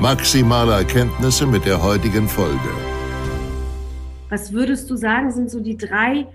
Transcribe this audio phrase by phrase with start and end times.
[0.00, 2.68] maximale Erkenntnisse mit der heutigen Folge.
[4.28, 6.26] Was würdest du sagen, sind so die drei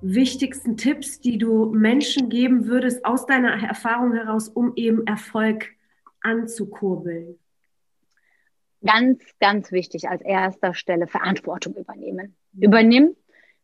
[0.00, 5.70] wichtigsten Tipps, die du Menschen geben würdest aus deiner Erfahrung heraus, um eben Erfolg
[6.20, 7.38] anzukurbeln?
[8.84, 12.36] Ganz, ganz wichtig als erster Stelle Verantwortung übernehmen.
[12.52, 12.62] Mhm.
[12.62, 13.16] Übernimm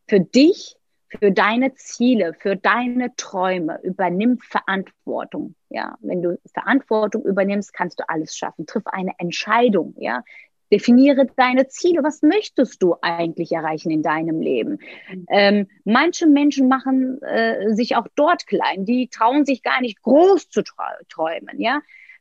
[0.09, 0.77] für dich,
[1.09, 3.81] für deine Ziele, für deine Träume.
[3.83, 5.55] Übernimm Verantwortung.
[5.71, 8.67] Ja, wenn du Verantwortung übernimmst, kannst du alles schaffen.
[8.67, 9.95] Triff eine Entscheidung.
[9.99, 10.23] Ja,
[10.71, 12.03] Definiere deine Ziele.
[12.03, 14.79] Was möchtest du eigentlich erreichen in deinem Leben?
[15.11, 15.27] Mhm.
[15.31, 18.85] Ähm, manche Menschen machen äh, sich auch dort klein.
[18.85, 21.59] Die trauen sich gar nicht groß zu träumen.
[21.59, 21.81] Ja,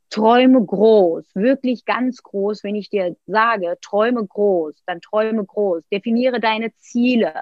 [0.10, 2.64] träume groß, wirklich ganz groß.
[2.64, 5.84] Wenn ich dir sage, träume groß, dann träume groß.
[5.92, 7.34] Definiere deine Ziele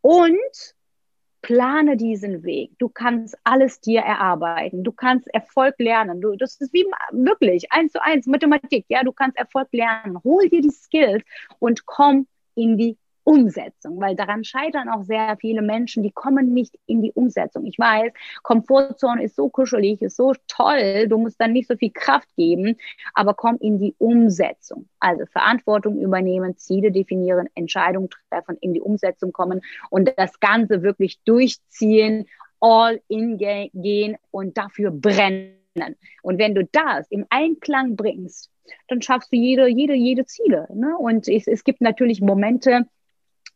[0.00, 0.73] und
[1.44, 2.70] plane diesen Weg.
[2.78, 4.82] Du kannst alles dir erarbeiten.
[4.82, 6.22] Du kannst Erfolg lernen.
[6.22, 8.86] Du, das ist wie wirklich eins zu eins Mathematik.
[8.88, 10.18] Ja, du kannst Erfolg lernen.
[10.24, 11.22] Hol dir die Skills
[11.58, 16.78] und komm in die Umsetzung, weil daran scheitern auch sehr viele Menschen, die kommen nicht
[16.86, 17.64] in die Umsetzung.
[17.66, 21.90] Ich weiß, Komfortzone ist so kuschelig, ist so toll, du musst dann nicht so viel
[21.90, 22.76] Kraft geben,
[23.14, 24.88] aber komm in die Umsetzung.
[25.00, 31.18] Also Verantwortung übernehmen, Ziele definieren, Entscheidungen treffen, in die Umsetzung kommen und das Ganze wirklich
[31.24, 32.26] durchziehen,
[32.60, 35.56] all in gehen und dafür brennen.
[36.22, 38.50] Und wenn du das im Einklang bringst,
[38.88, 40.68] dann schaffst du jede, jede, jede Ziele.
[40.72, 40.96] Ne?
[40.96, 42.86] Und es, es gibt natürlich Momente,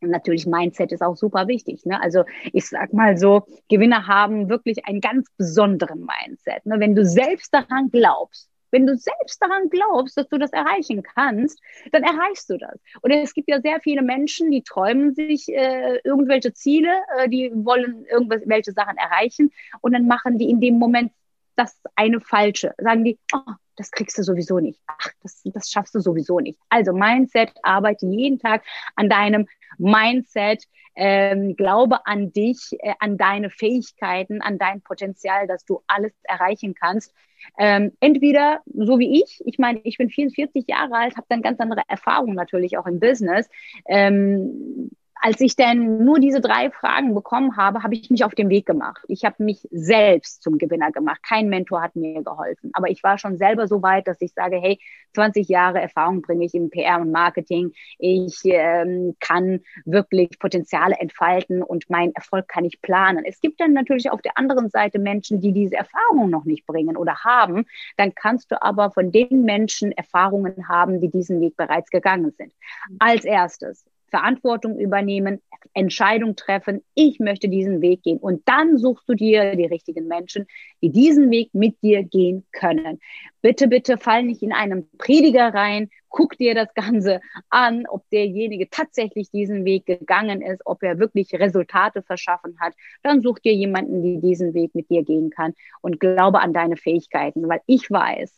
[0.01, 1.85] und natürlich Mindset ist auch super wichtig.
[1.85, 2.01] Ne?
[2.01, 2.23] Also
[2.53, 6.65] ich sag mal so, Gewinner haben wirklich einen ganz besonderen Mindset.
[6.65, 6.79] Ne?
[6.79, 11.59] Wenn du selbst daran glaubst, wenn du selbst daran glaubst, dass du das erreichen kannst,
[11.91, 12.79] dann erreichst du das.
[13.01, 17.51] Und es gibt ja sehr viele Menschen, die träumen sich äh, irgendwelche Ziele, äh, die
[17.53, 19.51] wollen irgendwelche Sachen erreichen
[19.81, 21.11] und dann machen die in dem Moment
[21.55, 22.73] das eine falsche.
[22.77, 24.81] Sagen die, oh, das kriegst du sowieso nicht.
[24.87, 26.59] Ach, das, das schaffst du sowieso nicht.
[26.67, 28.63] Also Mindset, arbeite jeden Tag
[28.95, 29.47] an deinem
[29.77, 36.11] Mindset, ähm, glaube an dich, äh, an deine Fähigkeiten, an dein Potenzial, dass du alles
[36.23, 37.13] erreichen kannst.
[37.57, 41.61] Ähm, entweder so wie ich, ich meine, ich bin 44 Jahre alt, habe dann ganz
[41.61, 43.49] andere Erfahrungen natürlich auch im Business.
[43.87, 44.91] Ähm,
[45.21, 48.65] als ich dann nur diese drei Fragen bekommen habe, habe ich mich auf den Weg
[48.65, 49.03] gemacht.
[49.07, 51.21] Ich habe mich selbst zum Gewinner gemacht.
[51.27, 52.71] Kein Mentor hat mir geholfen.
[52.73, 54.79] Aber ich war schon selber so weit, dass ich sage, hey,
[55.13, 57.73] 20 Jahre Erfahrung bringe ich im PR und Marketing.
[57.97, 63.25] Ich ähm, kann wirklich Potenziale entfalten und meinen Erfolg kann ich planen.
[63.25, 66.95] Es gibt dann natürlich auf der anderen Seite Menschen, die diese Erfahrung noch nicht bringen
[66.95, 67.65] oder haben.
[67.97, 72.53] Dann kannst du aber von den Menschen Erfahrungen haben, die diesen Weg bereits gegangen sind.
[72.99, 75.41] Als erstes Verantwortung übernehmen,
[75.73, 78.17] Entscheidung treffen, ich möchte diesen Weg gehen.
[78.17, 80.47] Und dann suchst du dir die richtigen Menschen,
[80.81, 82.99] die diesen Weg mit dir gehen können.
[83.41, 88.69] Bitte, bitte fall nicht in einen Prediger rein, guck dir das Ganze an, ob derjenige
[88.69, 92.73] tatsächlich diesen Weg gegangen ist, ob er wirklich Resultate verschaffen hat.
[93.03, 96.77] Dann such dir jemanden, die diesen Weg mit dir gehen kann und glaube an deine
[96.77, 98.33] Fähigkeiten, weil ich weiß,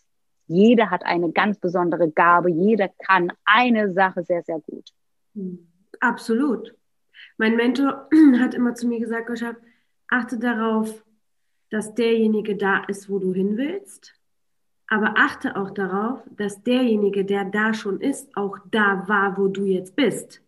[0.48, 4.90] jeder hat eine ganz besondere Gabe, jeder kann eine Sache sehr, sehr gut.
[6.00, 6.75] Absolut.
[7.38, 8.09] Mein Mentor
[8.40, 9.56] hat immer zu mir gesagt, Goschab,
[10.09, 11.03] achte darauf,
[11.70, 14.14] dass derjenige da ist, wo du hin willst.
[14.88, 19.64] Aber achte auch darauf, dass derjenige, der da schon ist, auch da war, wo du
[19.64, 20.41] jetzt bist.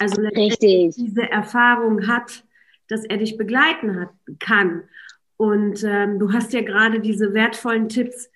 [0.00, 0.94] Also Richtig.
[0.96, 2.44] diese Erfahrung hat,
[2.88, 4.84] dass er dich begleiten hat, kann.
[5.36, 8.30] Und ähm, du hast ja gerade diese wertvollen Tipps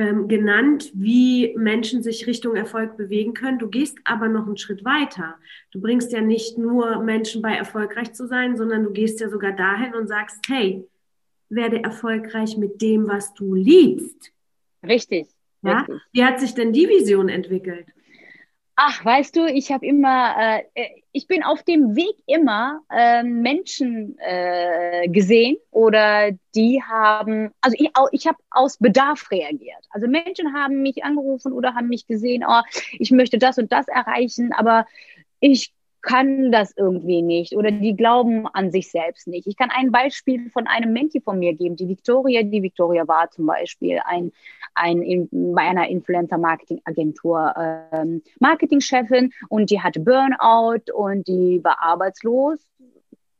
[0.00, 3.58] ähm, genannt, wie Menschen sich Richtung Erfolg bewegen können.
[3.58, 5.36] Du gehst aber noch einen Schritt weiter.
[5.72, 9.52] Du bringst ja nicht nur Menschen bei erfolgreich zu sein, sondern du gehst ja sogar
[9.52, 10.88] dahin und sagst, hey,
[11.50, 14.32] werde erfolgreich mit dem, was du liebst.
[14.86, 15.28] Richtig.
[15.60, 15.80] Ja?
[15.80, 16.00] Richtig.
[16.12, 17.86] Wie hat sich denn die Vision entwickelt?
[18.76, 24.16] Ach, weißt du, ich habe immer, äh, ich bin auf dem Weg immer äh, Menschen
[24.18, 29.84] äh, gesehen oder die haben, also ich, ich habe aus Bedarf reagiert.
[29.90, 32.62] Also Menschen haben mich angerufen oder haben mich gesehen, oh,
[32.92, 34.86] ich möchte das und das erreichen, aber
[35.40, 35.72] ich
[36.02, 39.46] kann das irgendwie nicht oder die glauben an sich selbst nicht.
[39.46, 42.42] Ich kann ein Beispiel von einem Menti von mir geben, die Victoria.
[42.42, 44.32] Die Victoria war zum Beispiel ein,
[44.74, 47.54] ein bei einer Influencer-Marketing-Agentur
[47.92, 52.58] ähm, Marketingchefin und die hatte Burnout und die war arbeitslos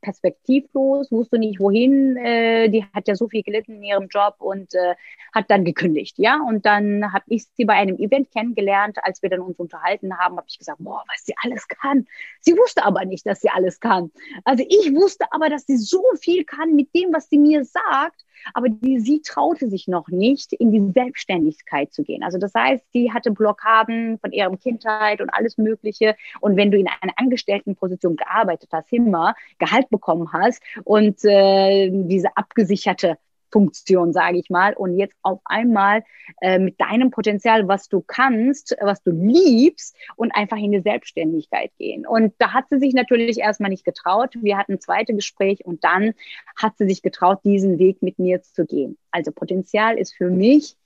[0.01, 2.17] perspektivlos, wusste nicht wohin.
[2.17, 4.95] Äh, die hat ja so viel gelitten in ihrem Job und äh,
[5.33, 6.41] hat dann gekündigt, ja.
[6.47, 8.99] Und dann habe ich sie bei einem Event kennengelernt.
[9.03, 12.07] Als wir dann uns unterhalten haben, habe ich gesagt, boah, was sie alles kann.
[12.41, 14.11] Sie wusste aber nicht, dass sie alles kann.
[14.45, 18.25] Also ich wusste aber, dass sie so viel kann mit dem, was sie mir sagt
[18.55, 22.23] aber die, sie traute sich noch nicht, in die Selbstständigkeit zu gehen.
[22.23, 26.17] Also das heißt, sie hatte Blockaden von ihrer Kindheit und alles Mögliche.
[26.41, 32.37] Und wenn du in einer Angestelltenposition gearbeitet hast, immer Gehalt bekommen hast und äh, diese
[32.37, 33.19] abgesicherte
[33.51, 36.03] Funktion, sage ich mal, und jetzt auf einmal
[36.41, 41.73] äh, mit deinem Potenzial, was du kannst, was du liebst und einfach in die Selbstständigkeit
[41.79, 42.07] gehen.
[42.07, 44.35] Und da hat sie sich natürlich erstmal nicht getraut.
[44.41, 46.15] Wir hatten ein zweites Gespräch und dann
[46.57, 48.97] hat sie sich getraut, diesen Weg mit mir zu gehen.
[49.11, 50.77] Also Potenzial ist für mich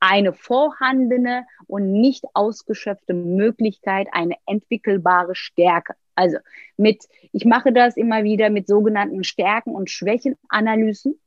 [0.00, 5.94] eine vorhandene und nicht ausgeschöpfte Möglichkeit, eine entwickelbare Stärke.
[6.14, 6.38] Also
[6.76, 11.18] mit, ich mache das immer wieder mit sogenannten Stärken- und Schwächenanalysen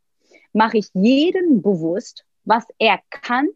[0.53, 3.49] mache ich jeden bewusst, was er kann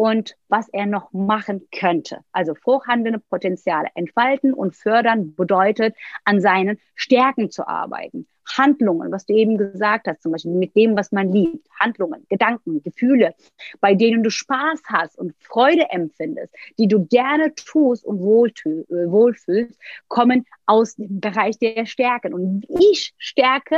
[0.00, 2.20] und was er noch machen könnte.
[2.32, 5.94] Also vorhandene Potenziale entfalten und fördern bedeutet,
[6.24, 8.26] an seinen Stärken zu arbeiten.
[8.56, 12.82] Handlungen, was du eben gesagt hast, zum Beispiel mit dem, was man liebt, Handlungen, Gedanken,
[12.82, 13.34] Gefühle,
[13.80, 19.78] bei denen du Spaß hast und Freude empfindest, die du gerne tust und äh, wohlfühlst,
[20.08, 22.34] kommen aus dem Bereich der Stärken.
[22.34, 23.76] Und ich stärke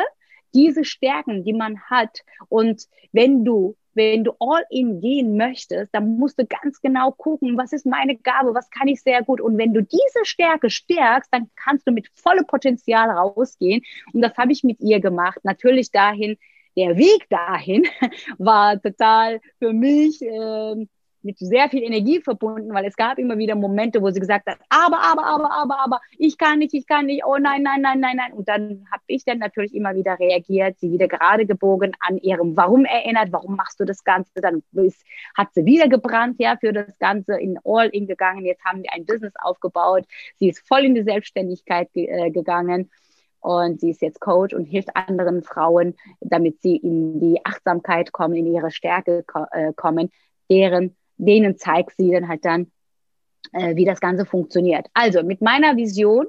[0.54, 2.20] diese Stärken, die man hat.
[2.48, 7.58] Und wenn du wenn du all in gehen möchtest, dann musst du ganz genau gucken,
[7.58, 9.40] was ist meine Gabe, was kann ich sehr gut.
[9.40, 13.82] Und wenn du diese Stärke stärkst, dann kannst du mit vollem Potenzial rausgehen.
[14.12, 15.40] Und das habe ich mit ihr gemacht.
[15.42, 16.38] Natürlich dahin,
[16.76, 17.86] der Weg dahin
[18.38, 20.86] war total für mich äh,
[21.22, 24.58] mit sehr viel Energie verbunden, weil es gab immer wieder Momente, wo sie gesagt hat,
[24.68, 28.00] aber, aber, aber, aber, aber, ich kann nicht, ich kann nicht, oh nein, nein, nein,
[28.00, 28.32] nein, nein.
[28.32, 32.56] Und dann habe ich dann natürlich immer wieder reagiert, sie wieder gerade gebogen an ihrem
[32.56, 34.32] Warum erinnert, warum machst du das Ganze?
[34.34, 35.04] Dann ist,
[35.36, 38.44] hat sie wieder gebrannt, ja, für das Ganze in All-In gegangen.
[38.44, 40.04] Jetzt haben wir ein Business aufgebaut.
[40.36, 42.90] Sie ist voll in die Selbstständigkeit ge äh, gegangen.
[43.40, 48.36] Und sie ist jetzt Coach und hilft anderen Frauen, damit sie in die Achtsamkeit kommen,
[48.36, 50.12] in ihre Stärke ko äh, kommen,
[50.48, 50.96] deren
[51.26, 52.70] denen zeigt sie dann halt dann,
[53.52, 54.86] äh, wie das Ganze funktioniert.
[54.94, 56.26] Also mit meiner Vision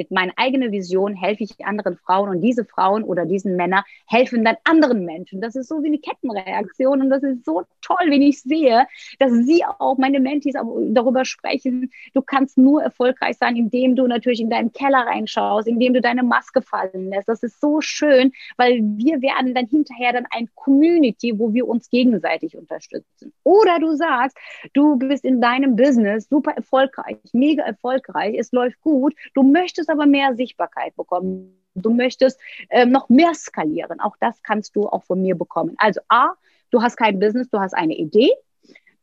[0.00, 4.42] mit meiner eigenen Vision helfe ich anderen Frauen und diese Frauen oder diesen Männer helfen
[4.46, 5.42] dann anderen Menschen.
[5.42, 8.86] Das ist so wie eine Kettenreaktion und das ist so toll, wenn ich sehe,
[9.18, 14.40] dass sie auch, meine Mentis, darüber sprechen, du kannst nur erfolgreich sein, indem du natürlich
[14.40, 17.28] in deinen Keller reinschaust, indem du deine Maske fallen lässt.
[17.28, 21.90] Das ist so schön, weil wir werden dann hinterher dann ein Community, wo wir uns
[21.90, 23.34] gegenseitig unterstützen.
[23.42, 24.38] Oder du sagst,
[24.72, 30.06] du bist in deinem Business super erfolgreich, mega erfolgreich, es läuft gut, du möchtest aber
[30.06, 31.56] mehr Sichtbarkeit bekommen.
[31.74, 34.00] Du möchtest äh, noch mehr skalieren.
[34.00, 35.74] Auch das kannst du auch von mir bekommen.
[35.78, 36.30] Also A,
[36.70, 38.30] du hast kein Business, du hast eine Idee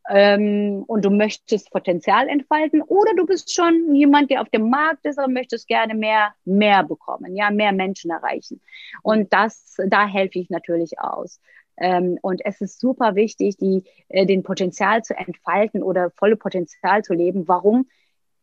[0.09, 5.05] ähm, und du möchtest Potenzial entfalten oder du bist schon jemand, der auf dem Markt
[5.05, 8.61] ist, aber möchtest gerne mehr, mehr bekommen, ja, mehr Menschen erreichen.
[9.03, 11.39] Und das, da helfe ich natürlich aus.
[11.77, 17.03] Ähm, und es ist super wichtig, die, äh, den Potenzial zu entfalten oder volle Potenzial
[17.03, 17.47] zu leben.
[17.47, 17.87] Warum?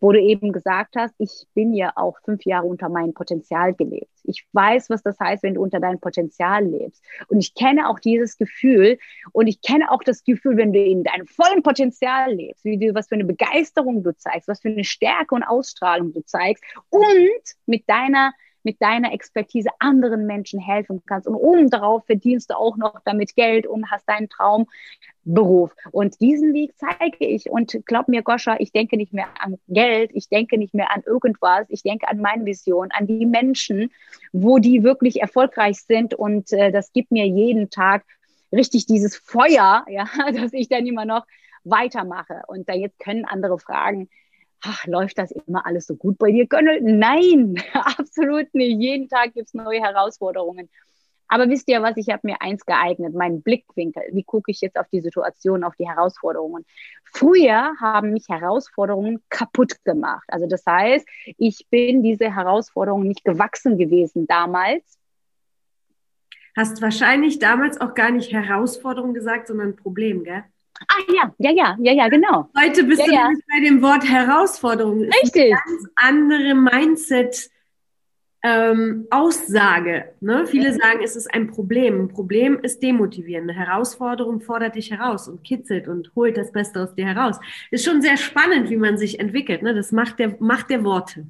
[0.04, 4.10] Wo du eben gesagt hast, ich bin ja auch fünf Jahre unter meinem Potenzial gelebt.
[4.24, 7.02] Ich weiß, was das heißt, wenn du unter deinem Potenzial lebst.
[7.28, 8.98] Und ich kenne auch dieses Gefühl
[9.32, 12.94] und ich kenne auch das Gefühl, wenn du in deinem vollen Potenzial lebst, wie du,
[12.94, 17.42] was für eine Begeisterung du zeigst, was für eine Stärke und Ausstrahlung du zeigst und
[17.64, 18.34] mit deiner
[18.64, 21.28] mit deiner Expertise anderen Menschen helfen kannst.
[21.28, 25.74] Und oben darauf verdienst du auch noch damit Geld und hast deinen Traumberuf.
[25.92, 27.50] Und diesen Weg zeige ich.
[27.50, 31.02] Und glaub mir, Goscha, ich denke nicht mehr an Geld, ich denke nicht mehr an
[31.06, 33.90] irgendwas, ich denke an meine Vision, an die Menschen,
[34.32, 36.14] wo die wirklich erfolgreich sind.
[36.14, 38.04] Und äh, das gibt mir jeden Tag
[38.50, 41.26] richtig dieses Feuer, ja, dass ich dann immer noch
[41.64, 42.42] weitermache.
[42.46, 44.08] Und da jetzt können andere fragen,
[44.64, 46.80] ach, läuft das immer alles so gut bei dir, Gönnel?
[46.80, 48.80] Nein, absolut nicht.
[48.80, 50.68] Jeden Tag gibt es neue Herausforderungen.
[51.26, 54.02] Aber wisst ihr was, ich habe mir eins geeignet, meinen Blickwinkel.
[54.12, 56.64] Wie gucke ich jetzt auf die Situation, auf die Herausforderungen?
[57.04, 60.24] Früher haben mich Herausforderungen kaputt gemacht.
[60.28, 61.06] Also das heißt,
[61.38, 64.98] ich bin diese Herausforderungen nicht gewachsen gewesen damals.
[66.56, 70.44] Hast wahrscheinlich damals auch gar nicht Herausforderung gesagt, sondern Problem, gell?
[70.80, 72.48] Ah ja, ja, ja, ja, ja, genau.
[72.58, 73.30] Heute bist ja, du ja.
[73.48, 75.02] bei dem Wort Herausforderung.
[75.02, 75.44] Richtig.
[75.44, 77.50] Eine ganz andere Mindset.
[78.46, 80.12] Ähm, Aussage.
[80.20, 80.46] Ne?
[80.46, 80.74] Viele ja.
[80.74, 81.98] sagen, es ist ein Problem.
[81.98, 83.48] Ein Problem ist demotivierend.
[83.48, 87.40] Eine Herausforderung fordert dich heraus und kitzelt und holt das Beste aus dir heraus.
[87.70, 89.62] Ist schon sehr spannend, wie man sich entwickelt.
[89.62, 89.74] Ne?
[89.74, 91.26] Das macht der, macht der Worte.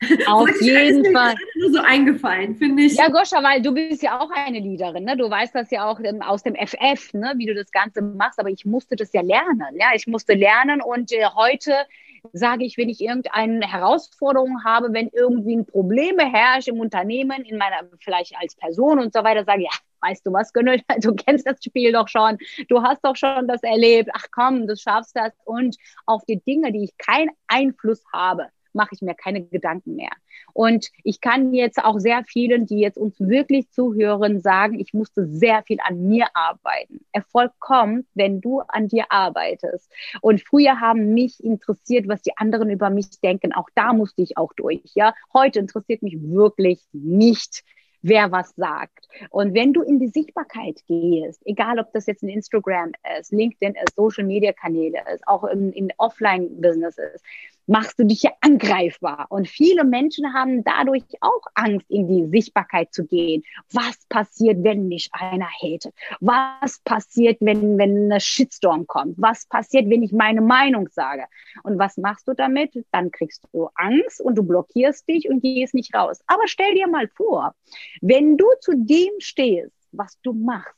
[0.26, 1.34] Auf jeden Fall.
[1.56, 2.96] Nur so eingefallen, finde ich.
[2.96, 5.16] Ja, Goscha, weil du bist ja auch eine Leaderin, ne?
[5.16, 7.34] Du weißt das ja auch aus dem FF, ne?
[7.36, 8.38] Wie du das Ganze machst.
[8.38, 9.88] Aber ich musste das ja lernen, ja.
[9.94, 11.74] Ich musste lernen und äh, heute
[12.32, 17.58] sage ich, wenn ich irgendeine Herausforderung habe, wenn irgendwie ein Probleme herrscht im Unternehmen, in
[17.58, 21.14] meiner, vielleicht als Person und so weiter, sage ich, ja, weißt du was, Gönnel, du
[21.14, 25.16] kennst das Spiel doch schon, du hast doch schon das erlebt, ach komm, du schaffst
[25.16, 29.96] das und auf die Dinge, die ich keinen Einfluss habe, mache ich mir keine Gedanken
[29.96, 30.10] mehr.
[30.52, 35.26] Und ich kann jetzt auch sehr vielen, die jetzt uns wirklich zuhören, sagen, ich musste
[35.26, 37.04] sehr viel an mir arbeiten.
[37.12, 39.90] Erfolg kommt, wenn du an dir arbeitest.
[40.20, 43.52] Und früher haben mich interessiert, was die anderen über mich denken.
[43.52, 44.82] Auch da musste ich auch durch.
[44.94, 47.64] Ja, heute interessiert mich wirklich nicht,
[48.02, 49.08] wer was sagt.
[49.30, 53.74] Und wenn du in die Sichtbarkeit gehst, egal ob das jetzt in Instagram ist, LinkedIn
[53.74, 57.24] ist, Social Media Kanäle ist, auch in, in Offline-Business ist,
[57.66, 59.26] machst du dich ja angreifbar.
[59.28, 63.42] Und viele Menschen haben dadurch auch Angst, in die Sichtbarkeit zu gehen.
[63.72, 65.94] Was passiert, wenn mich einer hatet?
[66.20, 69.14] Was passiert, wenn, wenn ein Shitstorm kommt?
[69.18, 71.24] Was passiert, wenn ich meine Meinung sage?
[71.62, 72.72] Und was machst du damit?
[72.92, 76.20] Dann kriegst du Angst und du blockierst dich und gehst nicht raus.
[76.26, 77.54] Aber stell dir mal vor,
[78.00, 80.74] wenn du zu dem stehst, was du machst,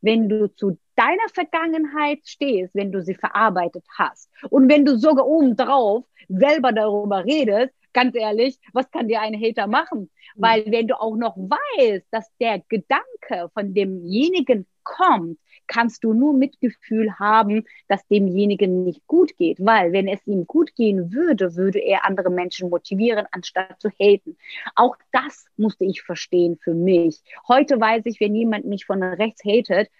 [0.00, 5.26] wenn du zu deiner Vergangenheit stehst, wenn du sie verarbeitet hast und wenn du sogar
[5.26, 10.10] obendrauf selber darüber redest, ganz ehrlich, was kann dir ein Hater machen?
[10.34, 10.42] Mhm.
[10.42, 16.32] Weil wenn du auch noch weißt, dass der Gedanke von demjenigen kommt, kannst du nur
[16.32, 19.58] Mitgefühl haben, dass demjenigen nicht gut geht.
[19.60, 24.36] Weil wenn es ihm gut gehen würde, würde er andere Menschen motivieren, anstatt zu haten.
[24.74, 27.20] Auch das musste ich verstehen für mich.
[27.46, 29.90] Heute weiß ich, wenn jemand mich von rechts hatet,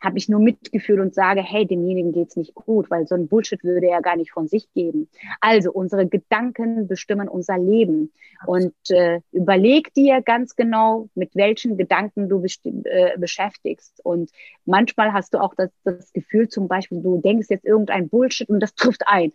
[0.00, 3.62] habe ich nur Mitgefühl und sage, hey, demjenigen geht's nicht gut, weil so ein Bullshit
[3.64, 5.08] würde er gar nicht von sich geben.
[5.40, 8.12] Also unsere Gedanken bestimmen unser Leben.
[8.46, 14.00] Und äh, überleg dir ganz genau, mit welchen Gedanken du äh, beschäftigst.
[14.04, 14.30] Und
[14.64, 18.60] manchmal hast du auch das, das Gefühl, zum Beispiel, du denkst jetzt irgendein Bullshit und
[18.60, 19.32] das trifft ein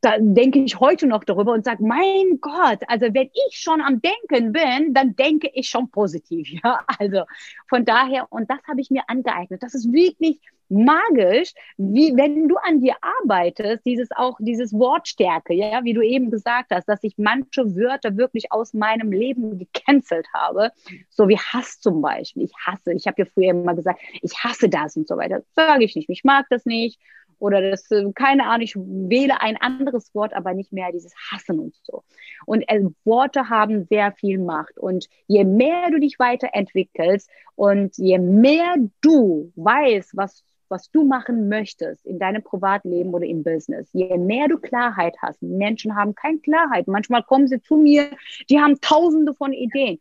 [0.00, 4.00] da denke ich heute noch darüber und sage, mein Gott, also wenn ich schon am
[4.00, 6.48] Denken bin, dann denke ich schon positiv.
[6.64, 7.24] Ja, also
[7.68, 9.62] von daher, und das habe ich mir angeeignet.
[9.62, 15.84] Das ist wirklich magisch, wie wenn du an dir arbeitest, dieses auch, dieses Wortstärke, ja,
[15.84, 20.72] wie du eben gesagt hast, dass ich manche Wörter wirklich aus meinem Leben gecancelt habe,
[21.10, 22.44] so wie Hass zum Beispiel.
[22.44, 25.42] Ich hasse, ich habe ja früher immer gesagt, ich hasse das und so weiter.
[25.54, 26.98] Sage ich nicht, ich mag das nicht
[27.38, 31.58] oder das, äh, keine Ahnung, ich wähle ein anderes Wort, aber nicht mehr dieses Hassen
[31.58, 32.02] und so.
[32.46, 34.78] Und äh, Worte haben sehr viel Macht.
[34.78, 41.48] Und je mehr du dich weiterentwickelst und je mehr du weißt, was was du machen
[41.48, 46.38] möchtest in deinem Privatleben oder im Business, je mehr du Klarheit hast, Menschen haben keine
[46.38, 46.88] Klarheit.
[46.88, 48.10] Manchmal kommen sie zu mir,
[48.50, 50.00] die haben tausende von Ideen.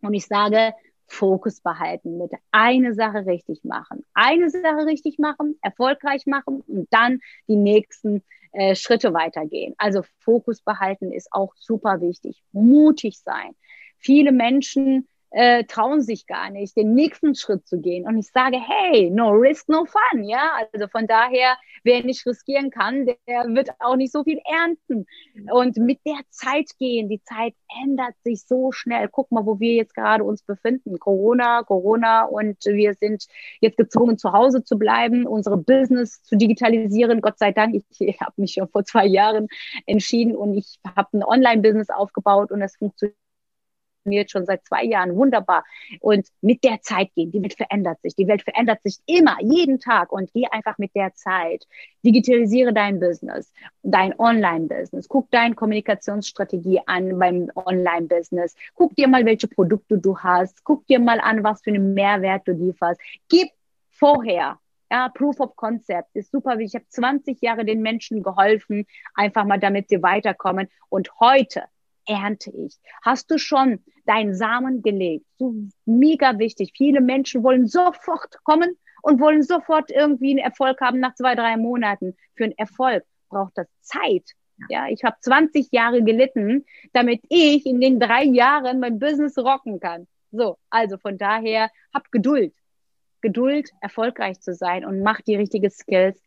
[0.00, 0.72] Und ich sage,
[1.12, 4.02] Fokus behalten, mit eine Sache richtig machen.
[4.14, 9.74] Eine Sache richtig machen, erfolgreich machen und dann die nächsten äh, Schritte weitergehen.
[9.76, 12.42] Also Fokus behalten ist auch super wichtig.
[12.52, 13.54] Mutig sein.
[13.98, 18.06] Viele Menschen äh, trauen sich gar nicht, den nächsten Schritt zu gehen.
[18.06, 20.24] Und ich sage, hey, no risk, no fun.
[20.24, 25.06] Ja, also von daher, wer nicht riskieren kann, der wird auch nicht so viel ernten.
[25.50, 29.08] Und mit der Zeit gehen, die Zeit ändert sich so schnell.
[29.10, 30.98] Guck mal, wo wir jetzt gerade uns befinden.
[30.98, 33.26] Corona, Corona und wir sind
[33.60, 37.22] jetzt gezwungen, zu Hause zu bleiben, unsere Business zu digitalisieren.
[37.22, 39.48] Gott sei Dank, ich, habe mich schon vor zwei Jahren
[39.86, 43.16] entschieden und ich habe ein Online-Business aufgebaut und es funktioniert
[44.02, 45.64] funktioniert schon seit zwei Jahren wunderbar.
[46.00, 47.30] Und mit der Zeit gehen.
[47.30, 48.14] Die Welt verändert sich.
[48.14, 50.12] Die Welt verändert sich immer, jeden Tag.
[50.12, 51.66] Und geh einfach mit der Zeit.
[52.04, 55.08] Digitalisiere dein Business, dein Online-Business.
[55.08, 58.54] Guck deine Kommunikationsstrategie an beim Online-Business.
[58.74, 60.64] Guck dir mal, welche Produkte du hast.
[60.64, 63.00] Guck dir mal an, was für einen Mehrwert du lieferst.
[63.28, 63.50] Gib
[63.90, 64.58] vorher
[64.90, 66.58] ja, Proof of Concept ist super.
[66.58, 70.68] Ich habe 20 Jahre den Menschen geholfen, einfach mal damit sie weiterkommen.
[70.90, 71.62] Und heute
[72.06, 72.76] ernte ich?
[73.02, 75.26] Hast du schon deinen Samen gelegt.
[75.38, 75.54] So
[75.84, 76.72] mega wichtig.
[76.76, 81.56] Viele Menschen wollen sofort kommen und wollen sofort irgendwie einen Erfolg haben nach zwei, drei
[81.56, 82.16] Monaten.
[82.36, 84.30] Für einen Erfolg braucht das Zeit.
[84.68, 89.80] Ja, ich habe 20 Jahre gelitten, damit ich in den drei Jahren mein Business rocken
[89.80, 90.06] kann.
[90.30, 92.54] So, also von daher, hab Geduld.
[93.22, 96.20] Geduld, erfolgreich zu sein und mach die richtigen Skills.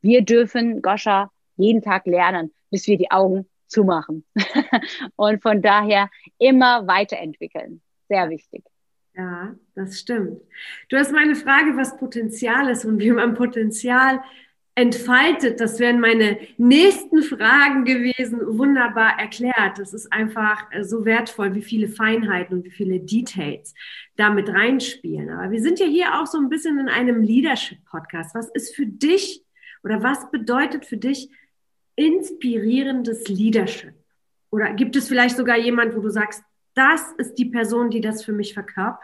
[0.00, 4.24] Wir dürfen, Goscha, jeden Tag lernen, bis wir die Augen zumachen.
[5.16, 7.82] und von daher immer weiterentwickeln.
[8.08, 8.62] Sehr wichtig.
[9.14, 10.40] Ja, das stimmt.
[10.88, 14.20] Du hast meine Frage, was Potenzial ist und wie man Potenzial
[14.74, 15.60] entfaltet.
[15.60, 18.40] Das wären meine nächsten Fragen gewesen.
[18.58, 19.78] Wunderbar erklärt.
[19.78, 23.74] Das ist einfach äh, so wertvoll, wie viele Feinheiten und wie viele Details
[24.16, 25.28] damit reinspielen.
[25.30, 28.34] Aber wir sind ja hier auch so ein bisschen in einem Leadership-Podcast.
[28.34, 29.44] Was ist für dich
[29.84, 31.28] oder was bedeutet für dich
[31.96, 33.94] inspirierendes Leadership?
[34.50, 36.42] Oder gibt es vielleicht sogar jemand, wo du sagst,
[36.74, 39.00] das ist die Person, die das für mich verkörpert?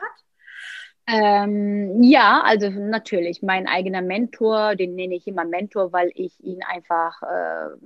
[1.11, 3.40] Ähm, ja, also natürlich.
[3.42, 7.76] Mein eigener Mentor, den nenne ich immer Mentor, weil ich ihn einfach äh,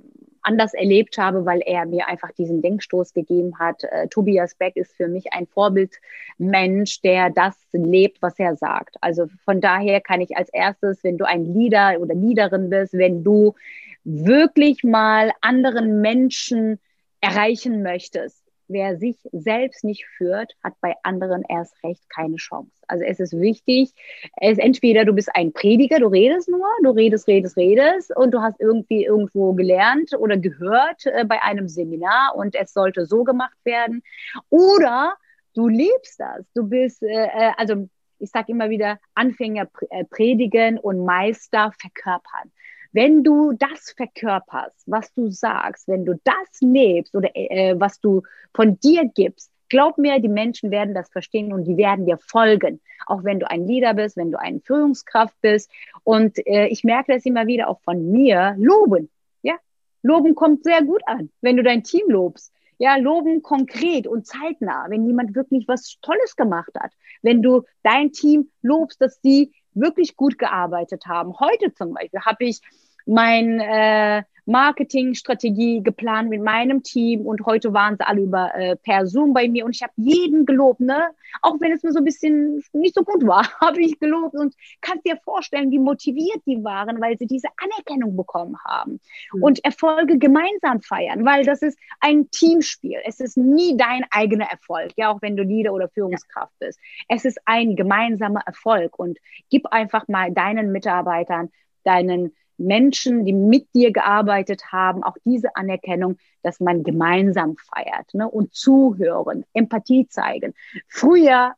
[0.41, 3.85] anders erlebt habe, weil er mir einfach diesen Denkstoß gegeben hat.
[3.85, 8.97] Äh, Tobias Beck ist für mich ein Vorbildmensch, der das lebt, was er sagt.
[8.99, 13.23] Also von daher kann ich als erstes, wenn du ein Leader oder Leaderin bist, wenn
[13.23, 13.55] du
[14.03, 16.79] wirklich mal anderen Menschen
[17.21, 22.71] erreichen möchtest, wer sich selbst nicht führt, hat bei anderen erst recht keine Chance.
[22.87, 23.93] Also es ist wichtig,
[24.37, 28.41] es entweder du bist ein Prediger, du redest nur, du redest, redest, redest und du
[28.41, 33.57] hast irgendwie irgendwo gelernt oder gehört äh, bei einem Seminar und es sollte so gemacht
[33.63, 34.01] werden.
[34.49, 35.15] Oder
[35.53, 36.45] du lebst das.
[36.53, 37.87] Du bist, äh, äh also
[38.19, 42.51] ich sage immer wieder, Anfänger äh, predigen und Meister verkörpern.
[42.93, 48.21] Wenn du das verkörperst, was du sagst, wenn du das lebst oder äh, was du
[48.53, 52.79] von dir gibst, glaub mir, die Menschen werden das verstehen und die werden dir folgen.
[53.07, 55.71] Auch wenn du ein Leader bist, wenn du eine Führungskraft bist.
[56.03, 59.09] Und äh, ich merke das immer wieder auch von mir, loben.
[59.41, 59.55] Ja,
[60.03, 62.53] loben kommt sehr gut an, wenn du dein Team lobst.
[62.77, 66.91] Ja, loben konkret und zeitnah, wenn jemand wirklich was Tolles gemacht hat.
[67.23, 71.39] Wenn du dein Team lobst, dass sie wirklich gut gearbeitet haben.
[71.39, 72.61] Heute zum Beispiel habe ich
[73.05, 79.07] mein äh, Marketingstrategie geplant mit meinem Team und heute waren sie alle über äh, per
[79.07, 81.11] Zoom bei mir und ich habe jeden gelobt, ne?
[81.41, 84.53] Auch wenn es mir so ein bisschen nicht so gut war, habe ich gelobt und
[84.81, 88.99] kannst dir vorstellen, wie motiviert die waren, weil sie diese Anerkennung bekommen haben
[89.33, 89.43] mhm.
[89.43, 92.99] und Erfolge gemeinsam feiern, weil das ist ein Teamspiel.
[93.05, 96.79] Es ist nie dein eigener Erfolg, ja, auch wenn du Leader oder Führungskraft bist.
[97.07, 101.49] Es ist ein gemeinsamer Erfolg und gib einfach mal deinen Mitarbeitern,
[101.85, 108.29] deinen Menschen, die mit dir gearbeitet haben, auch diese Anerkennung, dass man gemeinsam feiert ne?
[108.29, 110.53] und zuhören, Empathie zeigen.
[110.87, 111.55] Früher,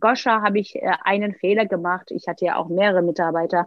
[0.00, 2.10] Goscha, habe ich äh, einen Fehler gemacht.
[2.10, 3.66] Ich hatte ja auch mehrere Mitarbeiter.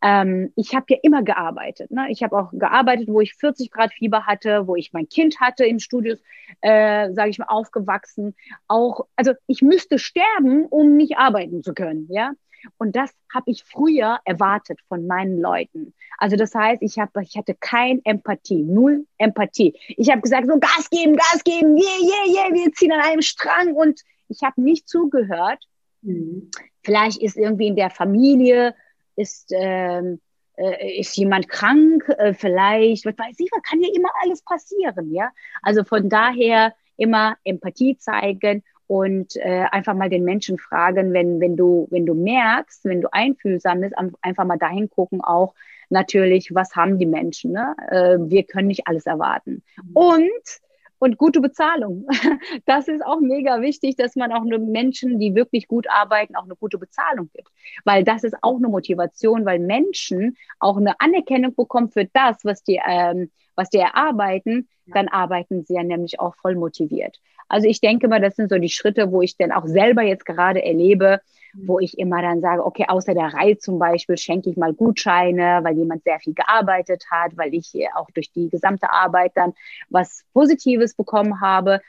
[0.00, 1.90] Ähm, ich habe ja immer gearbeitet.
[1.90, 2.06] Ne?
[2.10, 5.64] Ich habe auch gearbeitet, wo ich 40 Grad Fieber hatte, wo ich mein Kind hatte
[5.64, 6.14] im Studio,
[6.60, 8.36] äh, sage ich mal, aufgewachsen.
[8.68, 12.06] Auch, also ich müsste sterben, um nicht arbeiten zu können.
[12.10, 12.32] Ja,
[12.78, 15.94] und das habe ich früher erwartet von meinen Leuten.
[16.18, 19.74] Also das heißt, ich, hab, ich hatte kein Empathie, null Empathie.
[19.88, 23.22] Ich habe gesagt, so Gas geben, Gas geben, yeah, yeah, yeah, wir ziehen an einem
[23.22, 25.62] Strang und ich habe nicht zugehört.
[26.02, 26.50] Mhm.
[26.82, 28.74] Vielleicht ist irgendwie in der Familie,
[29.16, 30.20] ist, ähm,
[30.56, 35.30] äh, ist jemand krank, äh, vielleicht, was weiß ich, kann ja immer alles passieren, ja.
[35.62, 41.56] Also von daher immer Empathie zeigen und äh, einfach mal den Menschen fragen, wenn, wenn
[41.56, 45.54] du, wenn du merkst, wenn du einfühlsam bist, einfach mal dahin gucken auch
[45.88, 47.74] natürlich, was haben die Menschen, ne?
[47.90, 49.62] Äh, wir können nicht alles erwarten.
[49.82, 49.90] Mhm.
[49.94, 50.60] Und
[50.98, 52.06] und gute Bezahlung.
[52.64, 56.44] Das ist auch mega wichtig, dass man auch nur Menschen, die wirklich gut arbeiten, auch
[56.44, 57.50] eine gute Bezahlung gibt.
[57.84, 62.62] Weil das ist auch eine Motivation, weil Menschen auch eine Anerkennung bekommen für das, was
[62.62, 67.20] die, ähm, was die erarbeiten, dann arbeiten sie ja nämlich auch voll motiviert.
[67.48, 70.26] Also ich denke mal, das sind so die Schritte, wo ich dann auch selber jetzt
[70.26, 71.20] gerade erlebe,
[71.54, 75.60] wo ich immer dann sage, okay, außer der Reihe zum Beispiel schenke ich mal Gutscheine,
[75.62, 79.54] weil jemand sehr viel gearbeitet hat, weil ich auch durch die gesamte Arbeit dann
[79.88, 81.80] was Positives bekommen habe,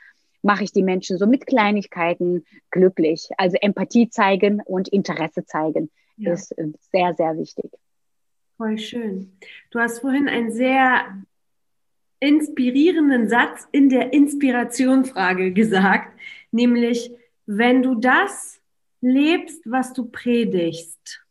[0.42, 3.28] mache ich die Menschen so mit Kleinigkeiten glücklich.
[3.36, 6.32] Also Empathie zeigen und Interesse zeigen ja.
[6.32, 6.54] ist
[6.92, 7.70] sehr, sehr wichtig.
[8.56, 9.38] Voll schön.
[9.70, 11.22] Du hast vorhin einen sehr
[12.20, 16.18] inspirierenden Satz in der Inspirationfrage gesagt,
[16.50, 17.10] nämlich,
[17.46, 18.60] wenn du das
[19.00, 21.24] lebst, was du predigst,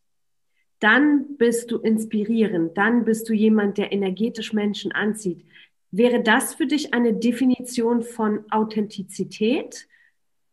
[0.79, 5.43] dann bist du inspirierend, dann bist du jemand, der energetisch Menschen anzieht.
[5.91, 9.87] Wäre das für dich eine Definition von Authentizität?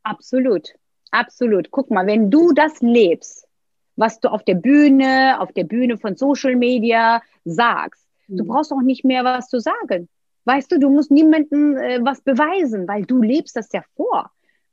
[0.03, 0.75] Absolut,
[1.11, 1.71] absolut.
[1.71, 3.47] Guck mal, wenn du das lebst,
[3.97, 8.39] was du auf der Bühne, auf der Bühne von Social Media sagst, mhm.
[8.39, 10.09] du brauchst auch nicht mehr was zu sagen.
[10.45, 14.31] Weißt du, du musst niemandem äh, was beweisen, weil du lebst das ja vor.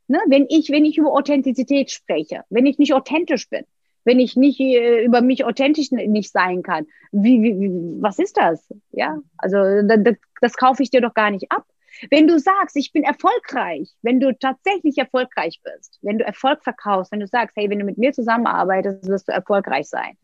[0.08, 0.20] Ne?
[0.28, 3.64] Wenn ich, wenn ich über Authentizität spreche, wenn ich nicht authentisch bin,
[4.04, 8.68] wenn ich nicht äh, über mich authentisch nicht sein kann, wie, wie, was ist das?
[8.92, 11.66] Ja, also das, das kaufe ich dir doch gar nicht ab.
[12.10, 17.12] Wenn du sagst, ich bin erfolgreich, wenn du tatsächlich erfolgreich bist, wenn du Erfolg verkaufst,
[17.12, 20.18] wenn du sagst, hey, wenn du mit mir zusammenarbeitest, wirst du erfolgreich sein.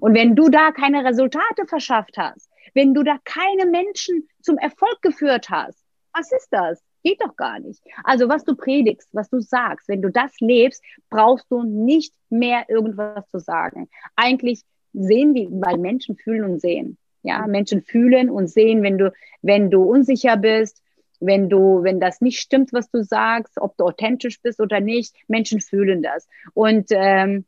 [0.00, 5.00] Und wenn du da keine Resultate verschafft hast, wenn du da keine Menschen zum Erfolg
[5.02, 5.78] geführt hast,
[6.14, 6.82] was ist das?
[7.02, 7.82] Geht doch gar nicht.
[8.04, 12.64] Also was du predigst, was du sagst, wenn du das lebst, brauchst du nicht mehr
[12.68, 13.88] irgendwas zu sagen.
[14.14, 16.98] Eigentlich sehen die, weil Menschen fühlen und sehen.
[17.22, 20.82] Ja, Menschen fühlen und sehen, wenn du, wenn du unsicher bist,
[21.20, 25.14] wenn du, wenn das nicht stimmt, was du sagst, ob du authentisch bist oder nicht,
[25.28, 26.28] Menschen fühlen das.
[26.52, 27.44] Und ähm,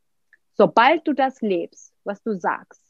[0.57, 2.84] sobald du das lebst, was du sagst,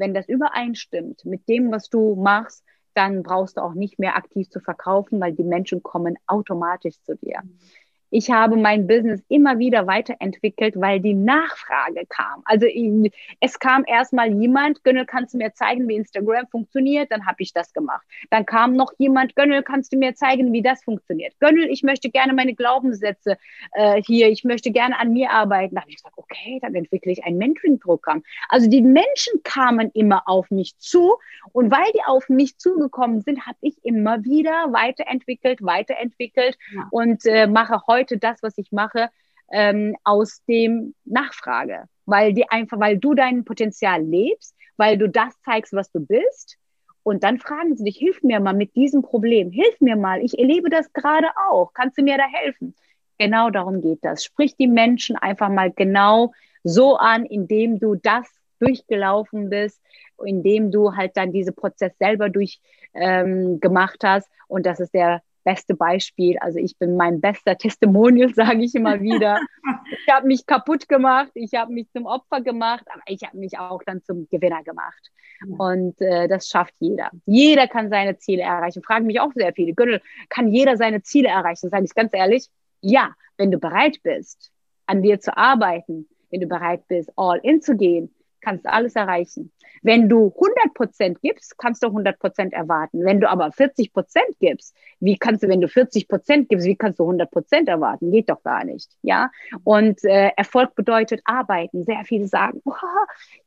[0.00, 4.50] wenn das übereinstimmt mit dem, was du machst, dann brauchst du auch nicht mehr aktiv
[4.50, 7.42] zu verkaufen, weil die Menschen kommen automatisch zu dir.
[7.44, 7.58] Mhm
[8.10, 12.42] ich habe mein Business immer wieder weiterentwickelt, weil die Nachfrage kam.
[12.44, 12.66] Also
[13.40, 17.10] es kam erstmal jemand, Gönnel, kannst du mir zeigen, wie Instagram funktioniert?
[17.12, 18.04] Dann habe ich das gemacht.
[18.30, 21.38] Dann kam noch jemand, Gönnel, kannst du mir zeigen, wie das funktioniert?
[21.38, 23.38] Gönnel, ich möchte gerne meine Glaubenssätze
[23.72, 25.76] äh, hier, ich möchte gerne an mir arbeiten.
[25.76, 28.24] Da habe ich gesagt, okay, dann entwickle ich ein Mentoring-Programm.
[28.48, 31.16] Also die Menschen kamen immer auf mich zu
[31.52, 36.88] und weil die auf mich zugekommen sind, habe ich immer wieder weiterentwickelt, weiterentwickelt ja.
[36.90, 39.10] und äh, mache heute heute das, was ich mache,
[39.52, 45.34] ähm, aus dem Nachfrage, weil die einfach, weil du dein Potenzial lebst, weil du das
[45.42, 46.56] zeigst, was du bist.
[47.02, 50.38] Und dann fragen sie dich, hilf mir mal mit diesem Problem, hilf mir mal, ich
[50.38, 52.74] erlebe das gerade auch, kannst du mir da helfen?
[53.18, 54.24] Genau darum geht das.
[54.24, 56.32] Sprich die Menschen einfach mal genau
[56.62, 58.28] so an, indem du das
[58.60, 59.80] durchgelaufen bist,
[60.24, 64.30] indem du halt dann diesen Prozess selber durchgemacht ähm, hast.
[64.48, 66.38] Und das ist der beste Beispiel.
[66.38, 69.40] Also ich bin mein bester Testimonial, sage ich immer wieder.
[70.06, 73.58] ich habe mich kaputt gemacht, ich habe mich zum Opfer gemacht, aber ich habe mich
[73.58, 75.10] auch dann zum Gewinner gemacht.
[75.58, 77.10] Und äh, das schafft jeder.
[77.24, 78.82] Jeder kann seine Ziele erreichen.
[78.82, 79.72] Fragen mich auch sehr viele.
[79.72, 81.70] Gönnel, kann jeder seine Ziele erreichen?
[81.70, 82.48] Sage ich ganz ehrlich,
[82.82, 84.52] ja, wenn du bereit bist,
[84.86, 89.52] an dir zu arbeiten, wenn du bereit bist, all in zu gehen, kannst alles erreichen.
[89.82, 93.04] Wenn du 100 Prozent gibst, kannst du 100 Prozent erwarten.
[93.04, 96.76] Wenn du aber 40 Prozent gibst, wie kannst du, wenn du 40 Prozent gibst, wie
[96.76, 98.10] kannst du 100 Prozent erwarten?
[98.12, 99.30] Geht doch gar nicht, ja.
[99.64, 101.84] Und äh, Erfolg bedeutet arbeiten.
[101.84, 102.72] Sehr viele sagen, oh,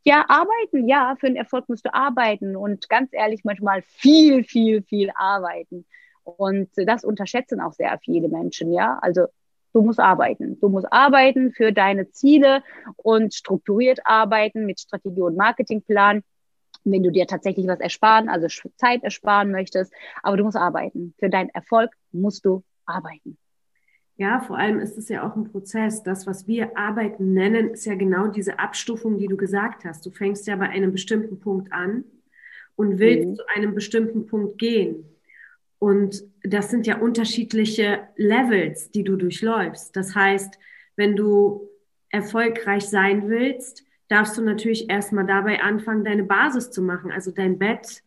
[0.03, 4.81] ja, arbeiten, ja, für einen Erfolg musst du arbeiten und ganz ehrlich manchmal viel, viel,
[4.83, 5.85] viel arbeiten.
[6.23, 8.97] Und das unterschätzen auch sehr viele Menschen, ja.
[9.01, 9.27] Also
[9.73, 10.59] Du musst arbeiten.
[10.59, 12.63] Du musst arbeiten für deine Ziele
[12.95, 16.21] und strukturiert arbeiten mit Strategie und Marketingplan.
[16.83, 21.15] Wenn du dir tatsächlich was ersparen, also Zeit ersparen möchtest, aber du musst arbeiten.
[21.17, 23.37] Für deinen Erfolg musst du arbeiten.
[24.15, 26.03] Ja, vor allem ist es ja auch ein Prozess.
[26.03, 30.05] Das, was wir Arbeiten nennen, ist ja genau diese Abstufung, die du gesagt hast.
[30.05, 32.03] Du fängst ja bei einem bestimmten Punkt an
[32.75, 33.35] und willst mhm.
[33.35, 35.05] zu einem bestimmten Punkt gehen.
[35.83, 39.93] Und das sind ja unterschiedliche Levels, die du durchläufst.
[39.97, 40.57] Das heißt,
[40.95, 41.67] wenn du
[42.07, 47.59] erfolgreich sein willst, darfst du natürlich erstmal dabei anfangen, deine Basis zu machen, also dein
[47.59, 48.01] Bett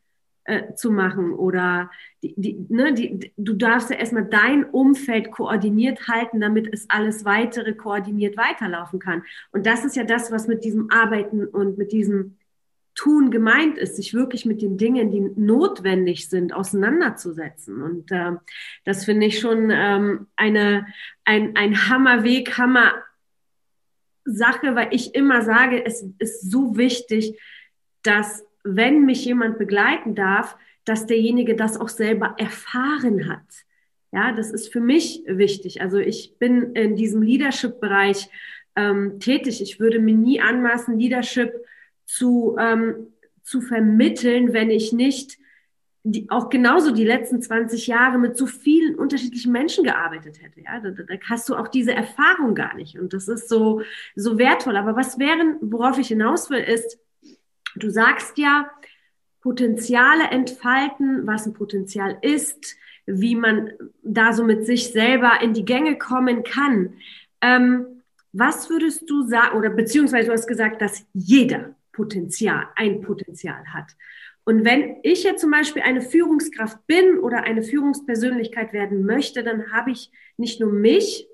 [0.45, 1.91] äh, zu machen oder
[2.23, 7.27] die, die, ne, die, du darfst ja erstmal dein Umfeld koordiniert halten, damit es alles
[7.27, 9.23] weitere koordiniert weiterlaufen kann.
[9.53, 12.39] Und das ist ja das, was mit diesem Arbeiten und mit diesem
[12.97, 17.83] Tun gemeint ist, sich wirklich mit den Dingen, die notwendig sind, auseinanderzusetzen.
[17.83, 18.33] Und äh,
[18.85, 20.87] das finde ich schon ähm, eine,
[21.25, 22.93] ein, ein Hammerweg, Hammer
[24.25, 27.39] Sache, weil ich immer sage, es ist so wichtig,
[28.03, 33.45] dass wenn mich jemand begleiten darf, dass derjenige das auch selber erfahren hat.
[34.11, 35.83] Ja, das ist für mich wichtig.
[35.83, 38.29] Also ich bin in diesem Leadership-Bereich
[38.75, 39.61] ähm, tätig.
[39.61, 41.53] Ich würde mir nie anmaßen, Leadership
[42.07, 43.09] zu, ähm,
[43.43, 45.39] zu vermitteln, wenn ich nicht
[46.09, 50.61] die, auch genauso die letzten 20 Jahre mit so vielen unterschiedlichen Menschen gearbeitet hätte.
[50.61, 52.97] Ja, da, da hast du auch diese Erfahrung gar nicht.
[52.97, 53.83] Und das ist so,
[54.15, 54.77] so wertvoll.
[54.77, 56.99] Aber was wären, worauf ich hinaus will, ist,
[57.75, 58.71] du sagst ja,
[59.41, 65.65] Potenziale entfalten, was ein Potenzial ist, wie man da so mit sich selber in die
[65.65, 66.95] Gänge kommen kann.
[67.41, 73.65] Ähm, was würdest du sagen, oder beziehungsweise du hast gesagt, dass jeder Potenzial, ein Potenzial
[73.73, 73.97] hat.
[74.45, 79.73] Und wenn ich jetzt zum Beispiel eine Führungskraft bin oder eine Führungspersönlichkeit werden möchte, dann
[79.73, 81.27] habe ich nicht nur mich,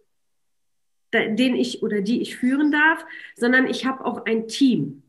[1.13, 3.05] den ich oder die ich führen darf,
[3.37, 5.03] sondern ich habe auch ein Team.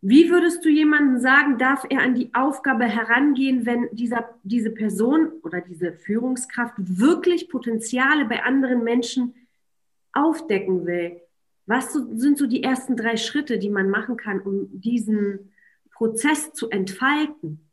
[0.00, 5.32] Wie würdest du jemandem sagen, darf er an die Aufgabe herangehen, wenn dieser, diese Person
[5.42, 9.34] oder diese Führungskraft wirklich Potenziale bei anderen Menschen
[10.12, 11.20] aufdecken will?
[11.66, 15.52] Was sind so die ersten drei Schritte, die man machen kann, um diesen
[15.92, 17.70] Prozess zu entfalten?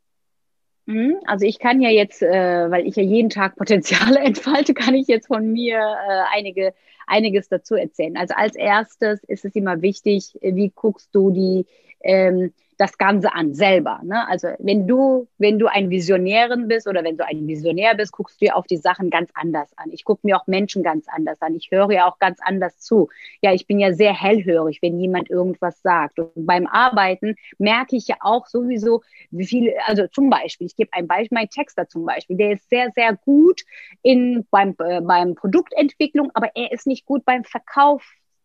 [0.86, 1.16] Mhm.
[1.26, 5.06] Also ich kann ja jetzt, äh, weil ich ja jeden Tag Potenziale entfalte, kann ich
[5.06, 6.74] jetzt von mir äh, einige,
[7.06, 8.16] einiges dazu erzählen.
[8.16, 11.66] Also als erstes ist es immer wichtig, wie guckst du die
[12.00, 14.00] ähm, das Ganze an, selber.
[14.02, 14.26] Ne?
[14.28, 18.40] Also wenn du, wenn du ein Visionärin bist oder wenn du ein Visionär bist, guckst
[18.40, 19.92] du dir auf die Sachen ganz anders an.
[19.92, 21.54] Ich gucke mir auch Menschen ganz anders an.
[21.54, 23.08] Ich höre ja auch ganz anders zu.
[23.40, 26.18] Ja, ich bin ja sehr hellhörig, wenn jemand irgendwas sagt.
[26.18, 30.92] Und beim Arbeiten merke ich ja auch sowieso, wie viele, also zum Beispiel, ich gebe
[30.92, 33.62] ein Beispiel, mein Texter zum Beispiel, der ist sehr, sehr gut
[34.02, 38.02] in, beim, äh, beim Produktentwicklung, aber er ist nicht gut beim Verkauf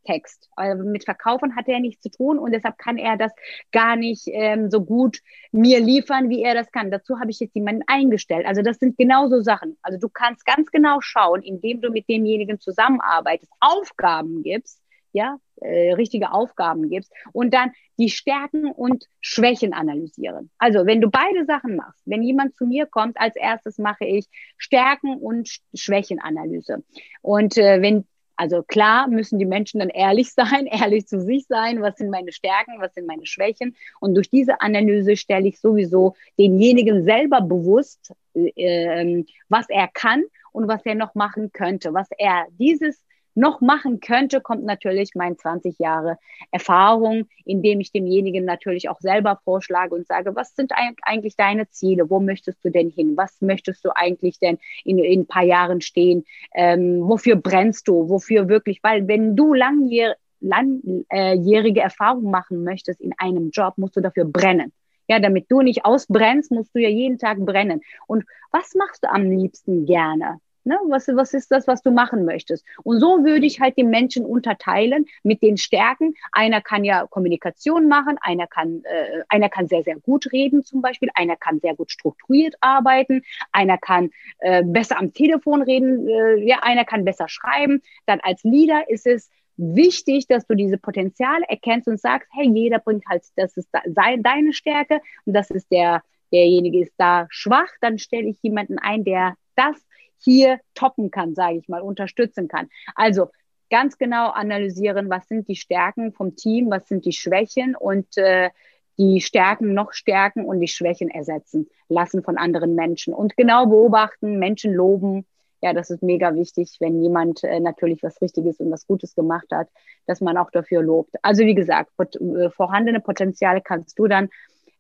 [0.08, 0.50] Text.
[0.56, 3.34] Also mit Verkaufen hat er nichts zu tun und deshalb kann er das
[3.72, 5.20] gar nicht ähm, so gut
[5.52, 6.92] mir liefern, wie er das kann.
[6.92, 8.46] Dazu habe ich jetzt jemanden eingestellt.
[8.46, 9.78] Also das sind genauso Sachen.
[9.82, 15.94] Also du kannst ganz genau schauen, indem du mit demjenigen zusammenarbeitest, Aufgaben gibst, ja, äh,
[15.94, 20.52] richtige Aufgaben gibst und dann die Stärken und Schwächen analysieren.
[20.58, 24.28] Also wenn du beide Sachen machst, wenn jemand zu mir kommt, als erstes mache ich
[24.58, 26.84] Stärken und Schwächenanalyse.
[27.22, 28.06] Und äh, wenn
[28.38, 32.32] also klar müssen die Menschen dann ehrlich sein, ehrlich zu sich sein, was sind meine
[32.32, 33.76] Stärken, was sind meine Schwächen.
[34.00, 40.24] Und durch diese Analyse stelle ich sowieso denjenigen selber bewusst, äh, ähm, was er kann
[40.52, 43.04] und was er noch machen könnte, was er dieses
[43.38, 46.18] noch machen könnte, kommt natürlich mein 20 Jahre
[46.52, 50.72] Erfahrung, indem ich demjenigen natürlich auch selber vorschlage und sage, was sind
[51.04, 52.10] eigentlich deine Ziele?
[52.10, 53.16] Wo möchtest du denn hin?
[53.16, 56.26] Was möchtest du eigentlich denn in, in ein paar Jahren stehen?
[56.54, 58.10] Ähm, wofür brennst du?
[58.10, 58.80] Wofür wirklich?
[58.82, 64.74] Weil wenn du langjähr, langjährige Erfahrung machen möchtest in einem Job, musst du dafür brennen.
[65.08, 67.82] Ja, damit du nicht ausbrennst, musst du ja jeden Tag brennen.
[68.08, 70.40] Und was machst du am liebsten gerne?
[70.68, 70.78] Ne?
[70.90, 72.66] Was, was ist das, was du machen möchtest?
[72.84, 76.14] Und so würde ich halt den Menschen unterteilen mit den Stärken.
[76.34, 80.82] Einer kann ja Kommunikation machen, einer kann, äh, einer kann sehr, sehr gut reden zum
[80.82, 86.44] Beispiel, einer kann sehr gut strukturiert arbeiten, einer kann äh, besser am Telefon reden, äh,
[86.46, 87.82] ja, einer kann besser schreiben.
[88.06, 92.80] Dann als Leader ist es wichtig, dass du diese Potenziale erkennst und sagst, hey, jeder
[92.80, 96.04] bringt halt, das ist deine Stärke und das ist der,
[96.34, 99.87] derjenige ist da schwach, dann stelle ich jemanden ein, der das
[100.20, 102.70] hier toppen kann, sage ich mal, unterstützen kann.
[102.96, 103.30] Also
[103.70, 108.50] ganz genau analysieren, was sind die Stärken vom Team, was sind die Schwächen und äh,
[108.98, 113.14] die Stärken noch stärken und die Schwächen ersetzen lassen von anderen Menschen.
[113.14, 115.26] Und genau beobachten, Menschen loben.
[115.62, 119.48] Ja, das ist mega wichtig, wenn jemand äh, natürlich was Richtiges und was Gutes gemacht
[119.52, 119.68] hat,
[120.06, 121.16] dass man auch dafür lobt.
[121.22, 124.30] Also wie gesagt, äh, vorhandene Potenziale kannst du dann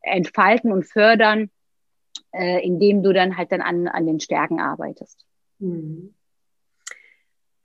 [0.01, 1.49] entfalten und fördern,
[2.37, 5.25] äh, indem du dann halt dann an, an den Stärken arbeitest.
[5.59, 6.13] Mhm.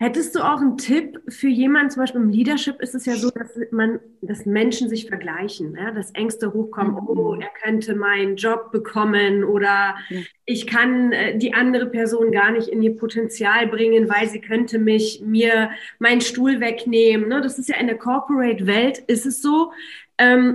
[0.03, 3.31] Hättest du auch einen Tipp für jemanden, zum Beispiel im Leadership ist es ja so,
[3.31, 7.07] dass man, dass Menschen sich vergleichen, ja, dass Ängste hochkommen, mhm.
[7.07, 10.27] oh, er könnte meinen Job bekommen oder mhm.
[10.45, 14.81] ich kann äh, die andere Person gar nicht in ihr Potenzial bringen, weil sie könnte
[14.81, 17.29] mich mir meinen Stuhl wegnehmen.
[17.29, 17.41] Ne?
[17.41, 19.71] Das ist ja in der Corporate-Welt ist es so,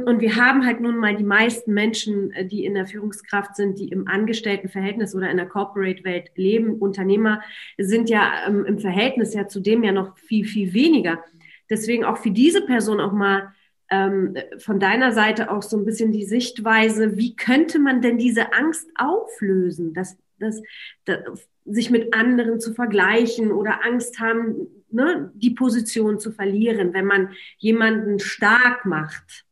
[0.05, 3.79] und wir haben halt nun mal die meisten Menschen, äh, die in der Führungskraft sind,
[3.79, 6.75] die im Angestelltenverhältnis oder in der Corporate-Welt leben.
[6.75, 7.41] Unternehmer
[7.77, 11.23] sind ja ähm, im Verhältnis ja zudem ja noch viel, viel weniger.
[11.69, 13.53] Deswegen auch für diese Person auch mal
[13.89, 18.53] ähm, von deiner Seite auch so ein bisschen die Sichtweise, wie könnte man denn diese
[18.53, 20.61] Angst auflösen, dass, dass,
[21.05, 21.19] dass
[21.65, 27.31] sich mit anderen zu vergleichen oder Angst haben, ne, die Position zu verlieren, wenn man
[27.57, 29.46] jemanden stark macht?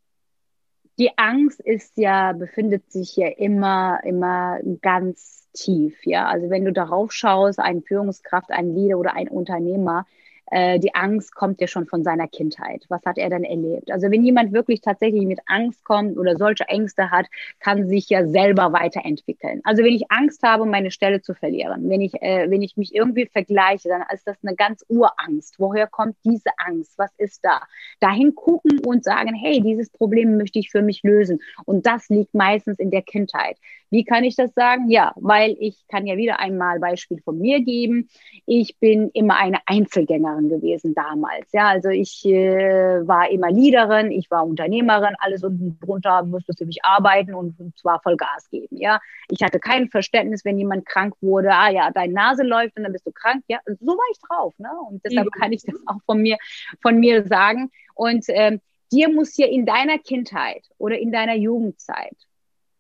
[1.00, 6.28] Die Angst ist ja, befindet sich ja immer, immer ganz tief, ja.
[6.28, 10.06] Also wenn du darauf schaust, ein Führungskraft, ein Leader oder ein Unternehmer,
[10.48, 12.86] äh, die Angst kommt ja schon von seiner Kindheit.
[12.90, 13.92] Was hat er dann erlebt?
[13.92, 17.26] Also wenn jemand wirklich tatsächlich mit Angst kommt oder solche Ängste hat,
[17.60, 19.62] kann sich ja selber weiterentwickeln.
[19.64, 22.94] Also wenn ich Angst habe, meine Stelle zu verlieren, wenn ich, äh, wenn ich mich
[22.94, 25.56] irgendwie vergleiche, dann ist das eine ganz Urangst.
[25.58, 26.94] Woher kommt diese Angst?
[26.98, 27.62] Was ist da?
[28.00, 31.40] Dahin gucken und sagen, hey, dieses Problem möchte ich für mich lösen.
[31.66, 33.58] Und das liegt meistens in der Kindheit.
[33.90, 34.90] Wie kann ich das sagen?
[34.90, 38.10] Ja, weil ich kann ja wieder einmal Beispiel von mir geben.
[38.46, 40.46] Ich bin immer eine Einzelgängerin.
[40.50, 41.52] Gewesen damals.
[41.52, 46.66] Ja, also ich äh, war immer Leaderin, ich war Unternehmerin, alles unten drunter musste für
[46.66, 48.78] mich arbeiten und, und zwar voll Gas geben.
[48.78, 51.52] Ja, ich hatte kein Verständnis, wenn jemand krank wurde.
[51.52, 53.44] Ah ja, deine Nase läuft und dann bist du krank.
[53.48, 54.54] Ja, so war ich drauf.
[54.58, 54.70] Ne?
[54.90, 56.38] Und deshalb kann ich das auch von mir,
[56.82, 57.72] von mir sagen.
[57.94, 62.16] Und ähm, dir muss hier in deiner Kindheit oder in deiner Jugendzeit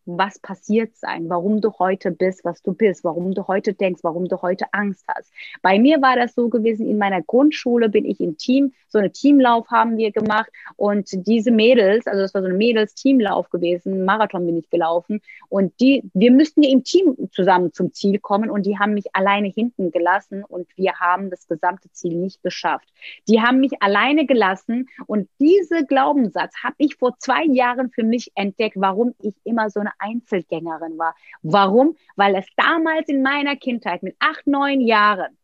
[0.05, 4.27] was passiert sein, warum du heute bist, was du bist, warum du heute denkst, warum
[4.27, 5.31] du heute Angst hast.
[5.61, 9.11] Bei mir war das so gewesen, in meiner Grundschule bin ich im Team, so eine
[9.11, 14.45] Teamlauf haben wir gemacht und diese Mädels, also das war so ein Mädels-Teamlauf gewesen, Marathon
[14.45, 18.65] bin ich gelaufen und die, wir müssten ja im Team zusammen zum Ziel kommen und
[18.65, 22.87] die haben mich alleine hinten gelassen und wir haben das gesamte Ziel nicht geschafft.
[23.27, 28.31] Die haben mich alleine gelassen und diese Glaubenssatz habe ich vor zwei Jahren für mich
[28.35, 31.15] entdeckt, warum ich immer so eine Einzelgängerin war.
[31.41, 31.95] Warum?
[32.15, 35.37] Weil es damals in meiner Kindheit mit acht, neun Jahren,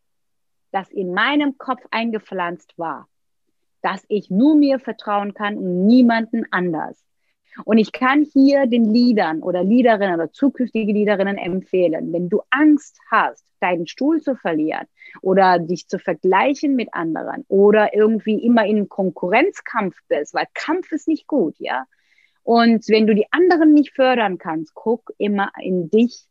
[0.72, 3.08] das in meinem Kopf eingepflanzt war,
[3.82, 7.04] dass ich nur mir vertrauen kann und niemanden anders.
[7.66, 12.98] Und ich kann hier den Liedern oder Liederinnen oder zukünftige Liederinnen empfehlen, wenn du Angst
[13.10, 14.88] hast, deinen Stuhl zu verlieren
[15.22, 21.08] oder dich zu vergleichen mit anderen oder irgendwie immer in Konkurrenzkampf bist, weil Kampf ist
[21.08, 21.86] nicht gut, ja,
[22.44, 26.26] und wenn du die anderen nicht fördern kannst, guck immer in dich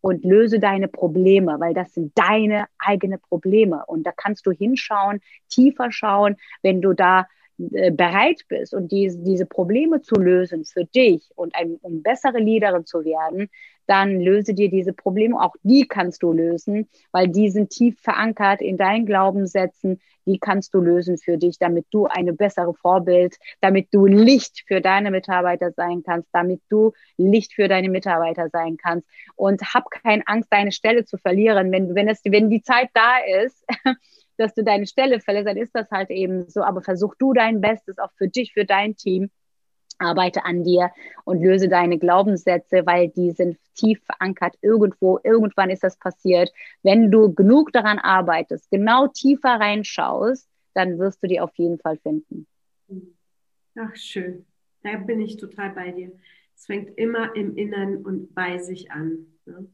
[0.00, 3.84] und löse deine Probleme, weil das sind deine eigenen Probleme.
[3.86, 7.26] Und da kannst du hinschauen, tiefer schauen, wenn du da
[7.72, 12.38] äh, bereit bist und diese, diese Probleme zu lösen für dich und ein, um bessere
[12.38, 13.48] Leaderin zu werden,
[13.86, 15.40] dann löse dir diese Probleme.
[15.40, 20.00] Auch die kannst du lösen, weil die sind tief verankert in deinen Glaubenssätzen.
[20.26, 24.80] Die kannst du lösen für dich, damit du eine bessere Vorbild, damit du Licht für
[24.80, 29.08] deine Mitarbeiter sein kannst, damit du Licht für deine Mitarbeiter sein kannst.
[29.36, 31.70] Und hab keine Angst, deine Stelle zu verlieren.
[31.72, 33.64] Wenn, wenn, es, wenn die Zeit da ist,
[34.36, 36.62] dass du deine Stelle verlässt, dann ist das halt eben so.
[36.62, 39.30] Aber versuch du dein Bestes auch für dich, für dein Team
[39.98, 40.90] arbeite an dir
[41.24, 45.18] und löse deine Glaubenssätze, weil die sind tief verankert irgendwo.
[45.22, 46.52] Irgendwann ist das passiert.
[46.82, 51.96] Wenn du genug daran arbeitest, genau tiefer reinschaust, dann wirst du die auf jeden Fall
[51.98, 52.46] finden.
[53.76, 54.46] Ach, schön.
[54.82, 56.12] Da bin ich total bei dir.
[56.54, 59.26] Es fängt immer im Inneren und bei sich an.
[59.46, 59.66] Ne?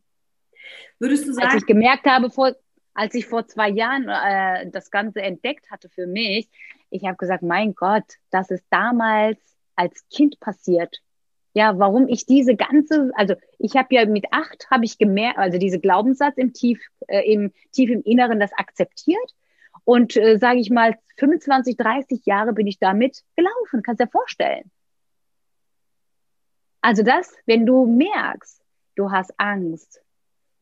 [0.98, 1.48] Würdest du sagen.
[1.48, 2.54] Als ich gemerkt habe, vor,
[2.94, 6.48] als ich vor zwei Jahren äh, das Ganze entdeckt hatte für mich,
[6.90, 9.38] ich habe gesagt, mein Gott, das ist damals
[9.76, 10.98] als Kind passiert.
[11.52, 15.58] Ja, warum ich diese ganze, also ich habe ja mit acht habe ich gemerkt, also
[15.58, 19.34] diese Glaubenssatz im tief, äh, im tief im Inneren das akzeptiert
[19.84, 24.70] und äh, sage ich mal 25, 30 Jahre bin ich damit gelaufen, kannst dir vorstellen.
[26.80, 28.62] Also das, wenn du merkst,
[28.94, 30.00] du hast Angst,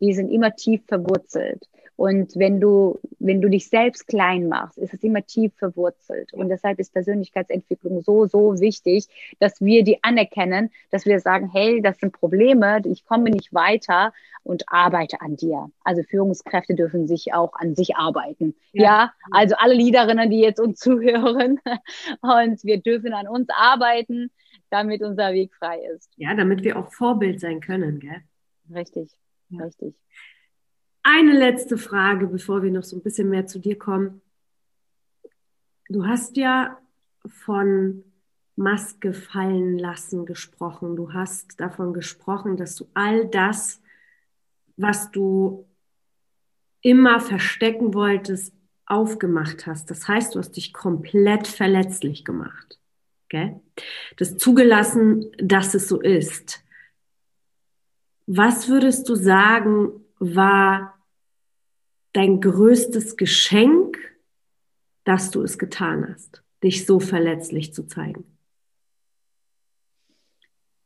[0.01, 1.69] die sind immer tief verwurzelt.
[1.99, 6.33] Und wenn du, wenn du dich selbst klein machst, ist es immer tief verwurzelt.
[6.33, 9.09] Und deshalb ist Persönlichkeitsentwicklung so, so wichtig,
[9.41, 14.13] dass wir die anerkennen, dass wir sagen, hey, das sind Probleme, ich komme nicht weiter
[14.45, 15.73] und arbeite an dir.
[15.83, 18.55] Also Führungskräfte dürfen sich auch an sich arbeiten.
[18.71, 21.59] Ja, ja also alle Leaderinnen, die jetzt uns zuhören
[22.21, 24.31] und wir dürfen an uns arbeiten,
[24.71, 26.09] damit unser Weg frei ist.
[26.15, 28.23] Ja, damit wir auch Vorbild sein können, gell?
[28.73, 29.11] Richtig,
[29.49, 29.65] ja.
[29.65, 29.97] richtig.
[31.03, 34.21] Eine letzte Frage, bevor wir noch so ein bisschen mehr zu dir kommen.
[35.89, 36.79] Du hast ja
[37.27, 38.05] von
[38.57, 40.97] Maske fallen lassen gesprochen.
[40.97, 43.81] Du hast davon gesprochen, dass du all das,
[44.77, 45.67] was du
[46.83, 48.55] immer verstecken wolltest,
[48.87, 49.91] aufgemacht hast.
[49.91, 52.79] Das heißt, du hast dich komplett verletzlich gemacht.
[53.27, 53.61] Okay?
[54.17, 56.65] Das zugelassen, dass es so ist.
[58.27, 60.99] Was würdest du sagen, war
[62.13, 63.99] dein größtes Geschenk,
[65.05, 68.25] dass du es getan hast, dich so verletzlich zu zeigen?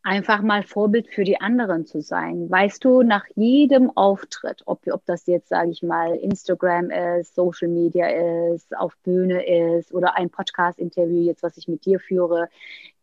[0.05, 2.51] Einfach mal Vorbild für die anderen zu sein.
[2.51, 7.69] Weißt du, nach jedem Auftritt, ob, ob das jetzt, sage ich mal, Instagram ist, Social
[7.69, 8.09] Media
[8.53, 12.49] ist, auf Bühne ist oder ein Podcast-Interview jetzt, was ich mit dir führe,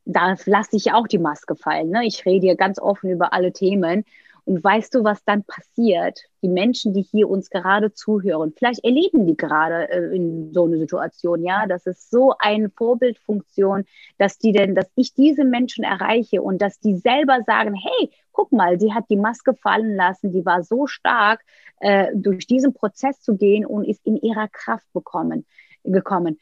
[0.04, 1.90] da lasse ich auch die Maske fallen.
[1.90, 2.06] Ne?
[2.06, 4.04] Ich rede hier ganz offen über alle Themen.
[4.50, 6.22] Und weißt du, was dann passiert?
[6.42, 10.80] Die Menschen, die hier uns gerade zuhören, vielleicht erleben die gerade äh, in so einer
[10.80, 13.86] Situation, ja, das ist so eine Vorbildfunktion,
[14.18, 18.52] dass die denn, dass ich diese Menschen erreiche und dass die selber sagen, hey, guck
[18.52, 21.42] mal, sie hat die Maske fallen lassen, die war so stark,
[21.80, 25.46] äh, durch diesen Prozess zu gehen und ist in ihrer Kraft bekommen,
[25.84, 26.40] gekommen.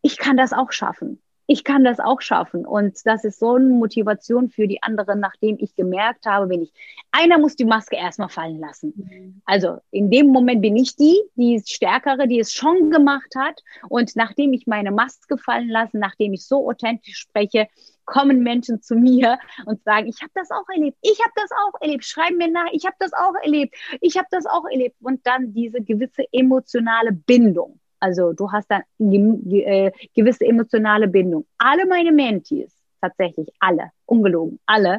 [0.00, 1.20] Ich kann das auch schaffen
[1.52, 2.64] ich kann das auch schaffen.
[2.64, 6.72] Und das ist so eine Motivation für die anderen, nachdem ich gemerkt habe, wenn ich,
[7.10, 8.94] einer muss die Maske erstmal fallen lassen.
[8.96, 9.42] Mhm.
[9.44, 13.60] Also in dem Moment bin ich die, die ist stärkere, die es schon gemacht hat.
[13.90, 17.68] Und nachdem ich meine Maske fallen lasse, nachdem ich so authentisch spreche,
[18.06, 21.80] kommen Menschen zu mir und sagen, ich habe das auch erlebt, ich habe das auch
[21.82, 24.96] erlebt, schreiben mir nach, ich habe das auch erlebt, ich habe das auch erlebt.
[25.02, 27.78] Und dann diese gewisse emotionale Bindung.
[28.02, 31.46] Also du hast dann äh, gewisse emotionale Bindung.
[31.56, 34.98] Alle meine Mentees, tatsächlich alle, ungelogen, alle,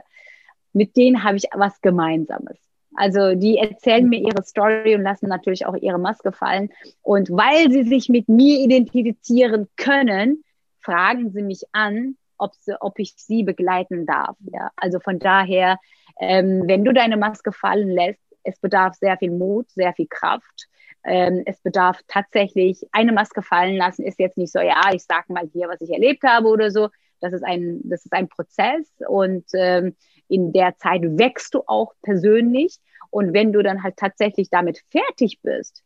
[0.72, 2.58] mit denen habe ich was Gemeinsames.
[2.96, 6.70] Also die erzählen mir ihre Story und lassen natürlich auch ihre Maske fallen.
[7.02, 10.46] Und weil sie sich mit mir identifizieren können,
[10.80, 14.38] fragen sie mich an, ob, sie, ob ich sie begleiten darf.
[14.50, 14.72] Ja?
[14.78, 15.78] Also von daher,
[16.22, 20.68] ähm, wenn du deine Maske fallen lässt, es bedarf sehr viel Mut, sehr viel Kraft.
[21.06, 25.34] Ähm, es bedarf tatsächlich eine Maske fallen lassen, ist jetzt nicht so, ja, ich sage
[25.34, 26.90] mal hier, was ich erlebt habe oder so.
[27.20, 29.96] Das ist ein, das ist ein Prozess und ähm,
[30.28, 32.80] in der Zeit wächst du auch persönlich.
[33.10, 35.84] Und wenn du dann halt tatsächlich damit fertig bist,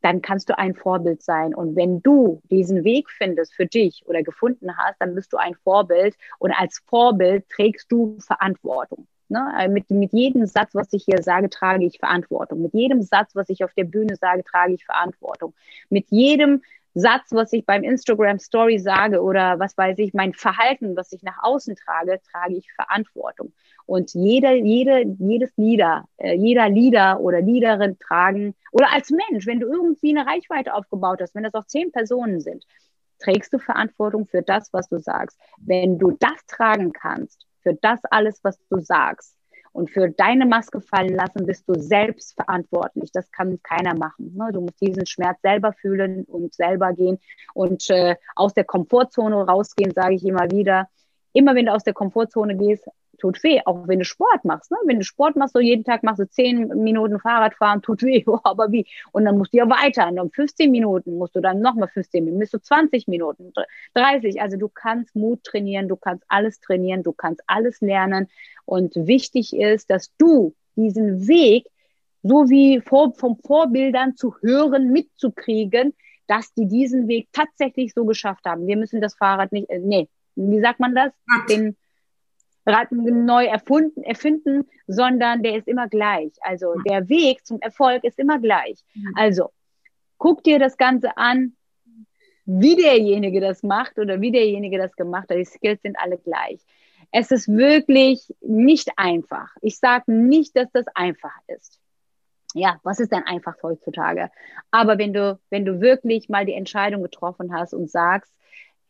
[0.00, 1.54] dann kannst du ein Vorbild sein.
[1.54, 5.54] Und wenn du diesen Weg findest für dich oder gefunden hast, dann bist du ein
[5.54, 6.16] Vorbild.
[6.38, 9.06] Und als Vorbild trägst du Verantwortung.
[9.28, 9.52] Ne?
[9.58, 12.62] Äh, mit, mit jedem Satz, was ich hier sage, trage ich Verantwortung.
[12.62, 15.54] Mit jedem Satz, was ich auf der Bühne sage, trage ich Verantwortung.
[15.90, 16.62] Mit jedem
[16.94, 21.22] Satz, was ich beim Instagram Story sage oder was weiß ich, mein Verhalten, was ich
[21.22, 23.52] nach außen trage, trage ich Verantwortung.
[23.84, 29.60] Und jeder, jede, jedes Lieder, äh, jeder Lieder oder Liederin tragen oder als Mensch, wenn
[29.60, 32.64] du irgendwie eine Reichweite aufgebaut hast, wenn das auch zehn Personen sind,
[33.18, 35.38] trägst du Verantwortung für das, was du sagst.
[35.58, 39.34] Wenn du das tragen kannst, für das alles, was du sagst,
[39.72, 43.10] und für deine Maske fallen lassen, bist du selbst verantwortlich.
[43.12, 44.34] Das kann keiner machen.
[44.34, 44.48] Ne?
[44.52, 47.18] Du musst diesen Schmerz selber fühlen und selber gehen
[47.52, 50.88] und äh, aus der Komfortzone rausgehen, sage ich immer wieder.
[51.34, 52.88] Immer wenn du aus der Komfortzone gehst,
[53.18, 54.70] tut weh, auch wenn du Sport machst.
[54.70, 54.76] Ne?
[54.84, 58.22] Wenn du Sport machst, so jeden Tag machst du zehn Minuten Fahrrad fahren, tut weh,
[58.26, 58.86] oh, aber wie?
[59.12, 60.08] Und dann musst du ja weiter.
[60.08, 63.52] Und um 15 Minuten musst du dann nochmal 15 Minuten, bist du 20 Minuten,
[63.94, 64.40] 30.
[64.40, 68.28] Also du kannst Mut trainieren, du kannst alles trainieren, du kannst alles lernen.
[68.64, 71.66] Und wichtig ist, dass du diesen Weg,
[72.22, 75.94] so wie vor, vom Vorbildern zu hören, mitzukriegen,
[76.26, 78.66] dass die diesen Weg tatsächlich so geschafft haben.
[78.66, 81.12] Wir müssen das Fahrrad nicht, äh, nee, wie sagt man das?
[81.48, 81.76] Den,
[82.66, 86.32] Rad neu erfunden, erfinden, sondern der ist immer gleich.
[86.40, 88.84] Also der Weg zum Erfolg ist immer gleich.
[89.14, 89.52] Also
[90.18, 91.56] guck dir das Ganze an,
[92.44, 95.36] wie derjenige das macht oder wie derjenige das gemacht hat.
[95.36, 96.60] Die Skills sind alle gleich.
[97.12, 99.54] Es ist wirklich nicht einfach.
[99.62, 101.80] Ich sage nicht, dass das einfach ist.
[102.54, 104.30] Ja, was ist denn einfach heutzutage?
[104.70, 108.32] Aber wenn du, wenn du wirklich mal die Entscheidung getroffen hast und sagst,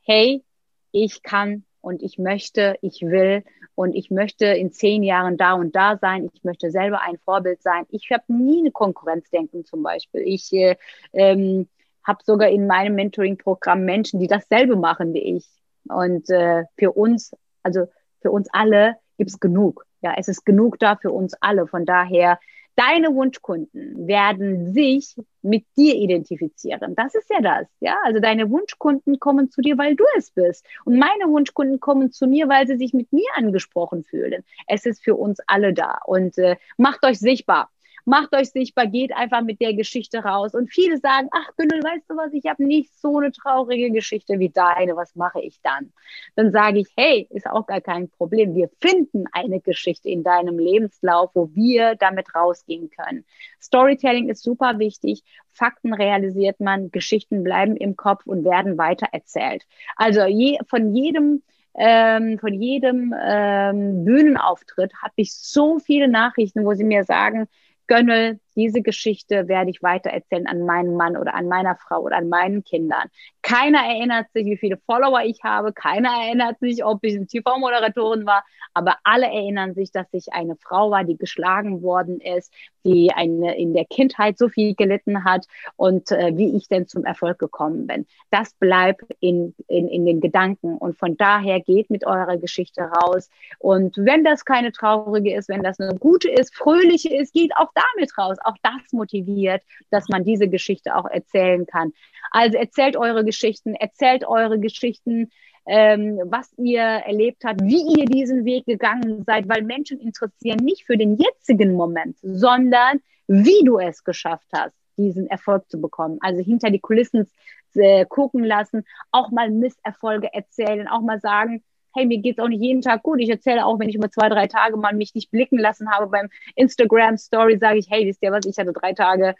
[0.02, 0.44] hey,
[0.92, 3.44] ich kann und ich möchte, ich will
[3.76, 6.28] und ich möchte in zehn Jahren da und da sein.
[6.34, 7.86] Ich möchte selber ein Vorbild sein.
[7.90, 10.22] Ich habe nie eine Konkurrenzdenken zum Beispiel.
[10.22, 10.74] Ich äh,
[11.12, 11.68] ähm,
[12.02, 15.46] habe sogar in meinem Mentoring-Programm Menschen, die dasselbe machen wie ich.
[15.88, 17.30] Und äh, für uns,
[17.62, 17.86] also
[18.20, 19.86] für uns alle, gibt es genug.
[20.02, 21.68] Ja, es ist genug da für uns alle.
[21.68, 22.40] Von daher
[22.76, 26.94] deine Wunschkunden werden sich mit dir identifizieren.
[26.94, 27.96] Das ist ja das, ja.
[28.04, 30.64] Also deine Wunschkunden kommen zu dir, weil du es bist.
[30.84, 34.44] Und meine Wunschkunden kommen zu mir, weil sie sich mit mir angesprochen fühlen.
[34.66, 35.98] Es ist für uns alle da.
[36.04, 37.70] Und äh, macht euch sichtbar
[38.06, 40.54] macht euch sichtbar, geht einfach mit der Geschichte raus.
[40.54, 44.38] Und viele sagen, ach Günnel, weißt du was, ich habe nicht so eine traurige Geschichte
[44.38, 45.92] wie deine, was mache ich dann?
[46.36, 48.54] Dann sage ich, hey, ist auch gar kein Problem.
[48.54, 53.24] Wir finden eine Geschichte in deinem Lebenslauf, wo wir damit rausgehen können.
[53.60, 55.22] Storytelling ist super wichtig.
[55.52, 59.66] Fakten realisiert man, Geschichten bleiben im Kopf und werden weiter erzählt.
[59.96, 61.42] Also je, von jedem
[61.78, 67.48] ähm, von jedem ähm, Bühnenauftritt habe ich so viele Nachrichten, wo sie mir sagen,
[67.88, 72.28] Gönnel, diese Geschichte werde ich weitererzählen an meinen Mann oder an meiner Frau oder an
[72.28, 73.08] meinen Kindern.
[73.42, 75.72] Keiner erinnert sich, wie viele Follower ich habe.
[75.72, 78.44] Keiner erinnert sich, ob ich eine TV-Moderatorin war.
[78.74, 82.52] Aber alle erinnern sich, dass ich eine Frau war, die geschlagen worden ist,
[82.84, 85.46] die eine, in der Kindheit so viel gelitten hat
[85.76, 88.06] und äh, wie ich denn zum Erfolg gekommen bin.
[88.30, 90.76] Das bleibt in, in, in den Gedanken.
[90.76, 93.30] Und von daher geht mit eurer Geschichte raus.
[93.58, 97.70] Und wenn das keine traurige ist, wenn das eine gute ist, fröhliche ist, geht auch
[97.74, 101.92] damit raus auch das motiviert, dass man diese Geschichte auch erzählen kann.
[102.30, 105.30] Also erzählt eure Geschichten, erzählt eure Geschichten,
[105.66, 110.84] ähm, was ihr erlebt habt, wie ihr diesen Weg gegangen seid, weil Menschen interessieren nicht
[110.86, 114.74] für den jetzigen Moment, sondern wie du es geschafft hast.
[114.98, 116.16] diesen Erfolg zu bekommen.
[116.22, 117.28] Also hinter die Kulissen
[117.74, 121.62] äh, gucken lassen, auch mal Misserfolge erzählen, auch mal sagen,
[121.96, 123.20] hey, mir geht's auch nicht jeden Tag gut.
[123.20, 126.06] Ich erzähle auch, wenn ich über zwei, drei Tage mal mich nicht blicken lassen habe
[126.08, 129.34] beim Instagram Story, sage ich, hey, wisst ihr was, ich hatte drei Tage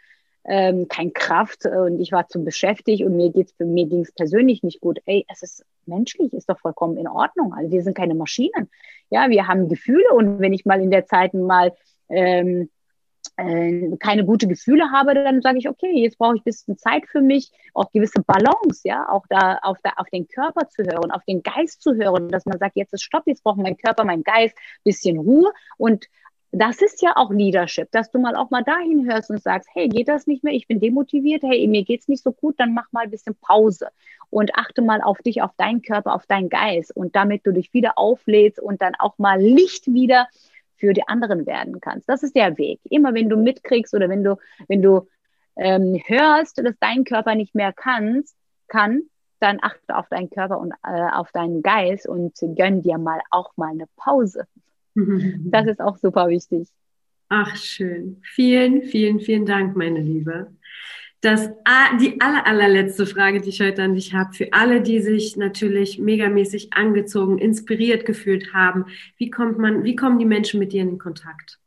[0.45, 4.79] ähm, kein Kraft und ich war zu beschäftigt und mir geht's mir ging's persönlich nicht
[4.79, 4.99] gut.
[5.05, 7.53] Ey, es ist menschlich, ist doch vollkommen in Ordnung.
[7.53, 8.69] Also wir sind keine Maschinen.
[9.09, 11.73] Ja, wir haben Gefühle und wenn ich mal in der Zeit mal
[12.09, 12.69] ähm,
[13.37, 17.07] äh, keine gute Gefühle habe, dann sage ich, okay, jetzt brauche ich ein bisschen Zeit
[17.07, 21.11] für mich, auch gewisse Balance, ja, auch da auf, da, auf den Körper zu hören,
[21.11, 24.03] auf den Geist zu hören, dass man sagt, jetzt ist Stopp, jetzt braucht mein Körper,
[24.03, 25.51] mein Geist ein bisschen Ruhe.
[25.77, 26.07] Und
[26.51, 29.89] das ist ja auch Leadership, dass du mal auch mal dahin hörst und sagst, hey,
[29.89, 30.53] geht das nicht mehr?
[30.53, 33.89] Ich bin demotiviert, hey, mir geht's nicht so gut, dann mach mal ein bisschen Pause
[34.29, 36.95] und achte mal auf dich, auf deinen Körper, auf deinen Geist.
[36.95, 40.27] Und damit du dich wieder auflädst und dann auch mal Licht wieder
[40.77, 42.07] für die anderen werden kannst.
[42.07, 42.79] Das ist der Weg.
[42.89, 45.07] Immer wenn du mitkriegst oder wenn du, wenn du
[45.55, 48.35] ähm, hörst, dass dein Körper nicht mehr kannst,
[48.67, 49.03] kann,
[49.39, 53.55] dann achte auf deinen Körper und äh, auf deinen Geist und gönn dir mal auch
[53.57, 54.45] mal eine Pause.
[54.95, 56.67] Das ist auch super wichtig.
[57.29, 58.19] Ach, schön.
[58.23, 60.51] Vielen, vielen, vielen Dank, meine Liebe.
[61.21, 61.49] Das,
[61.99, 65.97] die aller, allerletzte Frage, die ich heute an dich habe, für alle, die sich natürlich
[65.97, 68.85] megamäßig angezogen, inspiriert gefühlt haben,
[69.17, 71.59] wie kommt man, wie kommen die Menschen mit dir in Kontakt?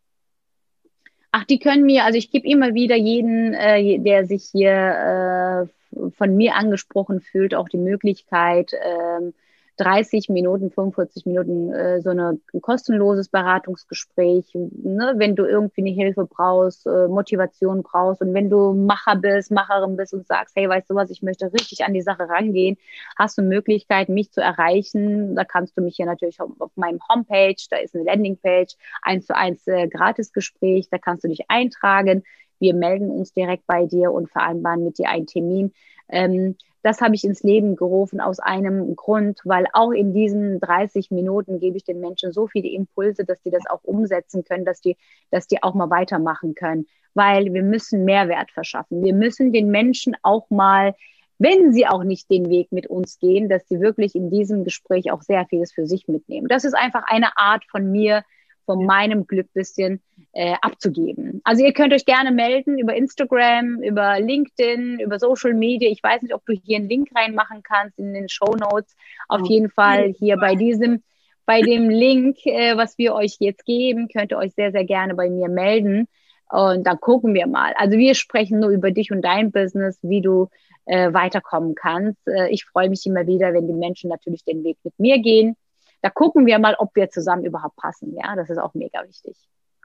[1.33, 6.11] Ach, die können mir, also ich gebe immer wieder jeden, äh, der sich hier äh,
[6.17, 9.33] von mir angesprochen fühlt, auch die Möglichkeit, äh,
[9.81, 15.91] 30 Minuten, 45 Minuten äh, so eine, ein kostenloses Beratungsgespräch, ne, wenn du irgendwie eine
[15.91, 20.69] Hilfe brauchst, äh, Motivation brauchst und wenn du Macher bist, Macherin bist und sagst, hey,
[20.69, 22.77] weißt du was, ich möchte richtig an die Sache rangehen,
[23.19, 25.35] hast du Möglichkeit, mich zu erreichen.
[25.35, 29.27] Da kannst du mich hier natürlich auf, auf meinem Homepage, da ist eine Landingpage, eins
[29.27, 32.23] zu eins äh, Gratisgespräch, da kannst du dich eintragen.
[32.59, 35.73] Wir melden uns direkt bei dir und vereinbaren mit dir einen Termin.
[36.11, 41.11] Ähm, das habe ich ins Leben gerufen aus einem Grund, weil auch in diesen 30
[41.11, 44.81] Minuten gebe ich den Menschen so viele Impulse, dass die das auch umsetzen können, dass
[44.81, 44.97] die,
[45.31, 46.87] dass die auch mal weitermachen können.
[47.15, 49.05] Weil wir müssen Mehrwert verschaffen.
[49.05, 50.95] Wir müssen den Menschen auch mal,
[51.39, 55.11] wenn sie auch nicht den Weg mit uns gehen, dass sie wirklich in diesem Gespräch
[55.11, 56.49] auch sehr vieles für sich mitnehmen.
[56.49, 58.25] Das ist einfach eine Art von mir,
[58.65, 60.01] von meinem Glück bisschen
[60.33, 61.41] äh, abzugeben.
[61.45, 65.91] Also ihr könnt euch gerne melden über Instagram, über LinkedIn, über Social Media.
[65.91, 68.95] Ich weiß nicht, ob du hier einen Link reinmachen kannst in den Show Notes.
[69.29, 71.03] Auf jeden Fall hier bei diesem,
[71.47, 75.15] bei dem Link, äh, was wir euch jetzt geben, könnt ihr euch sehr, sehr gerne
[75.15, 76.07] bei mir melden.
[76.49, 77.73] Und dann gucken wir mal.
[77.77, 80.49] Also wir sprechen nur über dich und dein Business, wie du
[80.87, 82.27] äh, weiterkommen kannst.
[82.27, 85.57] Äh, ich freue mich immer wieder, wenn die Menschen natürlich den Weg mit mir gehen
[86.03, 88.15] da gucken wir mal, ob wir zusammen überhaupt passen.
[88.15, 89.37] Ja, das ist auch mega wichtig.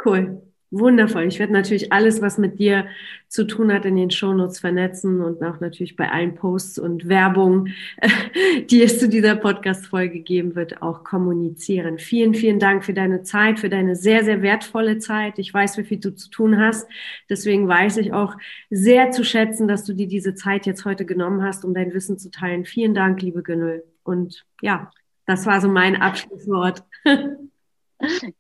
[0.05, 0.41] Cool.
[0.71, 1.23] Wundervoll.
[1.23, 2.87] Ich werde natürlich alles, was mit dir
[3.29, 7.69] zu tun hat, in den Shownotes vernetzen und auch natürlich bei allen Posts und Werbung,
[8.69, 11.97] die es zu dieser Podcast-Folge geben wird, auch kommunizieren.
[11.97, 15.39] Vielen, vielen Dank für deine Zeit, für deine sehr, sehr wertvolle Zeit.
[15.39, 16.89] Ich weiß, wie viel du zu tun hast.
[17.29, 18.35] Deswegen weiß ich auch
[18.69, 22.17] sehr zu schätzen, dass du dir diese Zeit jetzt heute genommen hast, um dein Wissen
[22.17, 22.65] zu teilen.
[22.65, 23.83] Vielen Dank, liebe Gönül.
[24.03, 24.91] Und ja,
[25.25, 26.83] das war so mein Abschlusswort.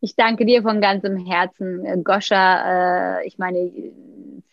[0.01, 3.19] Ich danke dir von ganzem Herzen, Goscha.
[3.19, 3.71] Äh, ich meine,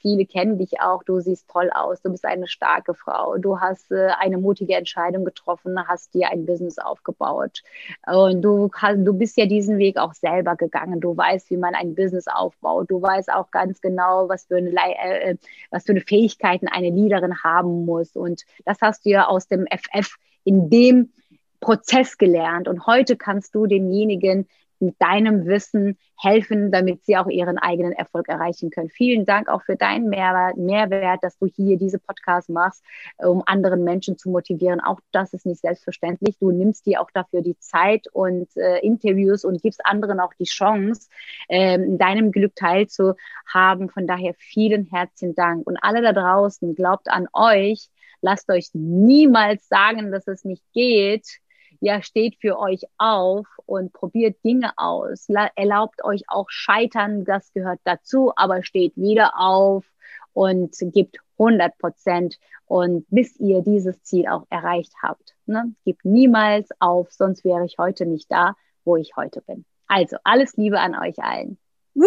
[0.03, 1.03] viele kennen dich auch.
[1.05, 2.03] Du siehst toll aus.
[2.03, 3.39] Du bist eine starke Frau.
[3.39, 7.63] Du hast äh, eine mutige Entscheidung getroffen, hast dir ein Business aufgebaut.
[8.07, 11.01] Und du, du bist ja diesen Weg auch selber gegangen.
[11.01, 12.91] Du weißt, wie man ein Business aufbaut.
[12.91, 15.37] Du weißt auch ganz genau, was für eine, äh,
[15.71, 18.17] was für eine Fähigkeiten eine Leaderin haben muss.
[18.17, 21.13] Und das hast du ja aus dem FF in dem
[21.61, 24.49] Prozess gelernt und heute kannst du denjenigen
[24.83, 28.91] mit deinem Wissen helfen, damit sie auch ihren eigenen Erfolg erreichen können.
[28.91, 32.85] Vielen Dank auch für deinen Mehrwert, Mehrwert, dass du hier diese Podcast machst,
[33.19, 34.81] um anderen Menschen zu motivieren.
[34.81, 36.37] Auch das ist nicht selbstverständlich.
[36.39, 40.45] Du nimmst dir auch dafür die Zeit und äh, Interviews und gibst anderen auch die
[40.45, 41.09] Chance,
[41.49, 43.89] äh, in deinem Glück teilzuhaben.
[43.89, 45.67] Von daher vielen herzlichen Dank.
[45.67, 47.89] Und alle da draußen, glaubt an euch.
[48.21, 51.42] Lasst euch niemals sagen, dass es nicht geht
[51.83, 55.27] ja, steht für euch auf und probiert Dinge aus.
[55.57, 59.85] Erlaubt euch auch Scheitern, das gehört dazu, aber steht wieder auf
[60.33, 65.35] und gibt 100 Prozent und bis ihr dieses Ziel auch erreicht habt.
[65.47, 65.75] Ne?
[65.85, 68.55] Gebt niemals auf, sonst wäre ich heute nicht da,
[68.85, 69.65] wo ich heute bin.
[69.89, 71.59] Also alles Liebe an euch allen.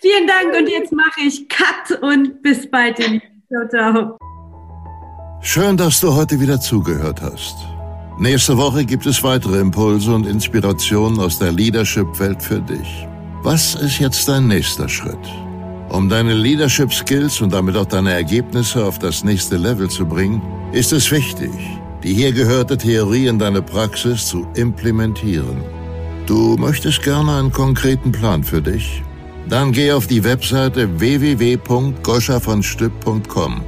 [0.00, 2.96] Vielen Dank und jetzt mache ich Cut und bis bald.
[2.96, 4.18] Ciao, ciao.
[5.40, 7.75] Schön, dass du heute wieder zugehört hast.
[8.18, 13.06] Nächste Woche gibt es weitere Impulse und Inspirationen aus der Leadership-Welt für dich.
[13.42, 15.18] Was ist jetzt dein nächster Schritt?
[15.90, 20.40] Um deine Leadership Skills und damit auch deine Ergebnisse auf das nächste Level zu bringen,
[20.72, 21.50] ist es wichtig,
[22.02, 25.60] die hier gehörte Theorie in deine Praxis zu implementieren.
[26.24, 29.02] Du möchtest gerne einen konkreten Plan für dich?
[29.46, 33.60] Dann geh auf die Webseite www.goschavonstück.com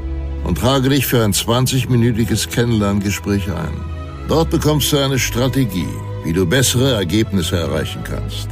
[0.45, 3.88] und trage dich für ein 20-minütiges Kennenlerngespräch ein.
[4.29, 5.89] Dort bekommst du eine Strategie,
[6.23, 8.51] wie du bessere Ergebnisse erreichen kannst.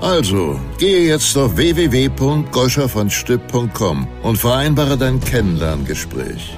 [0.00, 6.56] Also, gehe jetzt auf www.goschavonstück.com und vereinbare dein Kennenlerngespräch.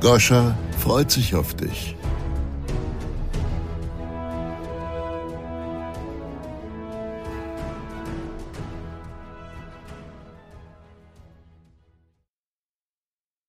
[0.00, 1.97] Goscha freut sich auf dich.